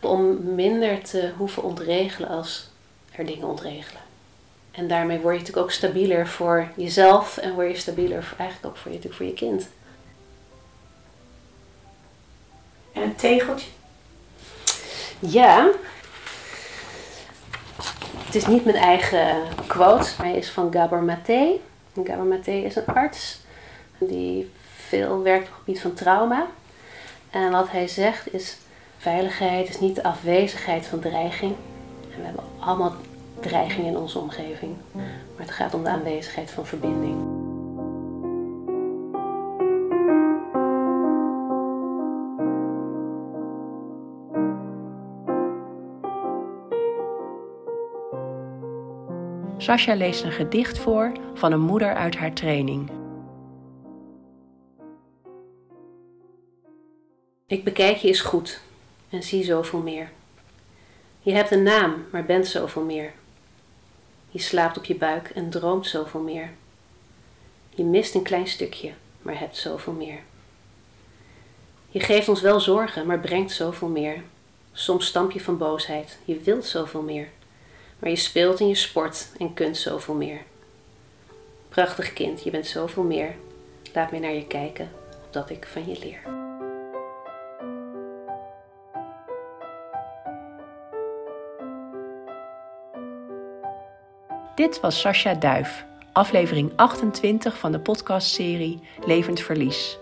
om 0.00 0.54
minder 0.54 1.02
te 1.02 1.32
hoeven 1.36 1.62
ontregelen 1.62 2.28
als 2.28 2.68
er 3.10 3.26
dingen 3.26 3.46
ontregelen. 3.48 4.02
En 4.78 4.88
daarmee 4.88 5.18
word 5.18 5.34
je 5.34 5.40
natuurlijk 5.40 5.66
ook 5.66 5.72
stabieler 5.72 6.28
voor 6.28 6.68
jezelf 6.76 7.36
en 7.36 7.54
word 7.54 7.70
je 7.70 7.76
stabieler 7.76 8.24
voor, 8.24 8.38
eigenlijk 8.38 8.68
ook 8.68 8.80
voor 8.80 8.90
je, 8.90 8.96
natuurlijk 8.96 9.22
voor 9.22 9.26
je 9.26 9.52
kind. 9.52 9.68
En 12.92 13.02
een 13.02 13.16
tegeltje? 13.16 13.68
Ja. 15.18 15.70
Het 18.24 18.34
is 18.34 18.46
niet 18.46 18.64
mijn 18.64 18.76
eigen 18.76 19.42
quote, 19.66 20.10
maar 20.18 20.26
hij 20.26 20.36
is 20.36 20.50
van 20.50 20.72
Gabor 20.72 21.02
Maté. 21.02 21.48
Gabor 22.04 22.24
Maté 22.24 22.50
is 22.50 22.76
een 22.76 22.86
arts 22.86 23.38
die 23.98 24.50
veel 24.86 25.22
werkt 25.22 25.48
op 25.48 25.54
het 25.54 25.58
gebied 25.58 25.80
van 25.80 25.94
trauma. 25.94 26.46
En 27.30 27.50
wat 27.50 27.70
hij 27.70 27.88
zegt 27.88 28.32
is: 28.34 28.56
veiligheid 28.98 29.68
is 29.68 29.80
niet 29.80 29.94
de 29.94 30.02
afwezigheid 30.02 30.86
van 30.86 31.00
dreiging. 31.00 31.54
En 32.12 32.18
we 32.18 32.24
hebben 32.24 32.44
allemaal 32.58 32.96
dreiging 33.40 33.86
in 33.86 33.96
onze 33.96 34.18
omgeving. 34.18 34.76
Maar 34.92 35.46
het 35.46 35.50
gaat 35.50 35.74
om 35.74 35.82
de 35.82 35.88
aanwezigheid 35.88 36.50
van 36.50 36.66
verbinding. 36.66 37.46
Sascha 49.56 49.94
leest 49.94 50.24
een 50.24 50.32
gedicht 50.32 50.78
voor 50.78 51.12
van 51.34 51.52
een 51.52 51.60
moeder 51.60 51.94
uit 51.94 52.16
haar 52.16 52.32
training. 52.32 52.90
Ik 57.46 57.64
bekijk 57.64 57.96
je 57.96 58.08
eens 58.08 58.20
goed 58.20 58.60
en 59.08 59.22
zie 59.22 59.44
zoveel 59.44 59.80
meer. 59.80 60.10
Je 61.20 61.32
hebt 61.32 61.50
een 61.50 61.62
naam, 61.62 62.04
maar 62.12 62.24
bent 62.24 62.46
zoveel 62.46 62.82
meer. 62.82 63.12
Je 64.38 64.44
slaapt 64.44 64.78
op 64.78 64.84
je 64.84 64.94
buik 64.94 65.28
en 65.28 65.50
droomt 65.50 65.86
zoveel 65.86 66.20
meer. 66.20 66.50
Je 67.70 67.84
mist 67.84 68.14
een 68.14 68.22
klein 68.22 68.46
stukje, 68.46 68.92
maar 69.22 69.38
hebt 69.38 69.56
zoveel 69.56 69.92
meer. 69.92 70.20
Je 71.88 72.00
geeft 72.00 72.28
ons 72.28 72.40
wel 72.40 72.60
zorgen, 72.60 73.06
maar 73.06 73.20
brengt 73.20 73.52
zoveel 73.52 73.88
meer. 73.88 74.22
Soms 74.72 75.06
stamp 75.06 75.30
je 75.30 75.40
van 75.40 75.58
boosheid, 75.58 76.18
je 76.24 76.40
wilt 76.40 76.64
zoveel 76.64 77.02
meer. 77.02 77.28
Maar 77.98 78.10
je 78.10 78.16
speelt 78.16 78.60
en 78.60 78.68
je 78.68 78.74
sport 78.74 79.28
en 79.38 79.54
kunt 79.54 79.76
zoveel 79.76 80.14
meer. 80.14 80.40
Prachtig 81.68 82.12
kind, 82.12 82.42
je 82.42 82.50
bent 82.50 82.66
zoveel 82.66 83.02
meer. 83.02 83.34
Laat 83.94 84.10
mij 84.10 84.20
naar 84.20 84.34
je 84.34 84.46
kijken, 84.46 84.90
opdat 85.24 85.50
ik 85.50 85.66
van 85.66 85.88
je 85.88 85.98
leer. 85.98 86.47
Dit 94.58 94.80
was 94.80 95.00
Sascha 95.00 95.34
Duif, 95.34 95.84
aflevering 96.12 96.72
28 96.76 97.58
van 97.58 97.72
de 97.72 97.80
podcastserie 97.80 98.78
Levend 99.06 99.40
Verlies. 99.40 99.98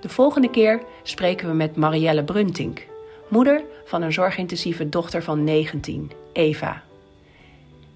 De 0.00 0.08
volgende 0.08 0.50
keer 0.50 0.82
spreken 1.02 1.48
we 1.48 1.54
met 1.54 1.76
Marielle 1.76 2.24
Bruntink, 2.24 2.86
moeder 3.28 3.64
van 3.84 4.02
een 4.02 4.12
zorgintensieve 4.12 4.88
dochter 4.88 5.22
van 5.22 5.44
19, 5.44 6.10
Eva. 6.32 6.82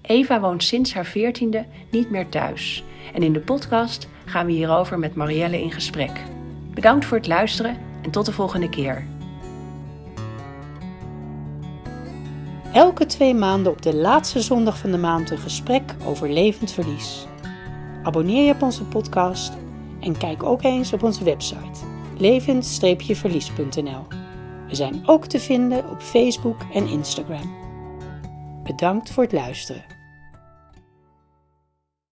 Eva 0.01 0.39
woont 0.39 0.63
sinds 0.63 0.93
haar 0.93 1.07
14e 1.17 1.89
niet 1.91 2.09
meer 2.09 2.29
thuis 2.29 2.83
en 3.13 3.23
in 3.23 3.33
de 3.33 3.41
podcast 3.41 4.07
gaan 4.25 4.45
we 4.45 4.51
hierover 4.51 4.99
met 4.99 5.15
Marielle 5.15 5.61
in 5.61 5.71
gesprek. 5.71 6.23
Bedankt 6.73 7.05
voor 7.05 7.17
het 7.17 7.27
luisteren 7.27 7.77
en 8.01 8.11
tot 8.11 8.25
de 8.25 8.33
volgende 8.33 8.69
keer. 8.69 9.16
Elke 12.73 13.05
twee 13.05 13.33
maanden 13.33 13.71
op 13.71 13.81
de 13.81 13.95
laatste 13.95 14.41
zondag 14.41 14.77
van 14.77 14.91
de 14.91 14.97
maand 14.97 15.31
een 15.31 15.37
gesprek 15.37 15.95
over 16.05 16.29
levend 16.29 16.71
verlies. 16.71 17.25
Abonneer 18.03 18.45
je 18.45 18.53
op 18.53 18.61
onze 18.61 18.83
podcast 18.83 19.53
en 19.99 20.17
kijk 20.17 20.43
ook 20.43 20.63
eens 20.63 20.93
op 20.93 21.03
onze 21.03 21.23
website 21.23 21.79
levend-verlies.nl. 22.17 24.07
We 24.67 24.75
zijn 24.75 25.07
ook 25.07 25.25
te 25.25 25.39
vinden 25.39 25.89
op 25.89 26.01
Facebook 26.01 26.61
en 26.73 26.87
Instagram. 26.87 27.55
Bedankt 28.63 29.11
voor 29.11 29.23
het 29.23 29.31
luisteren. 29.31 29.96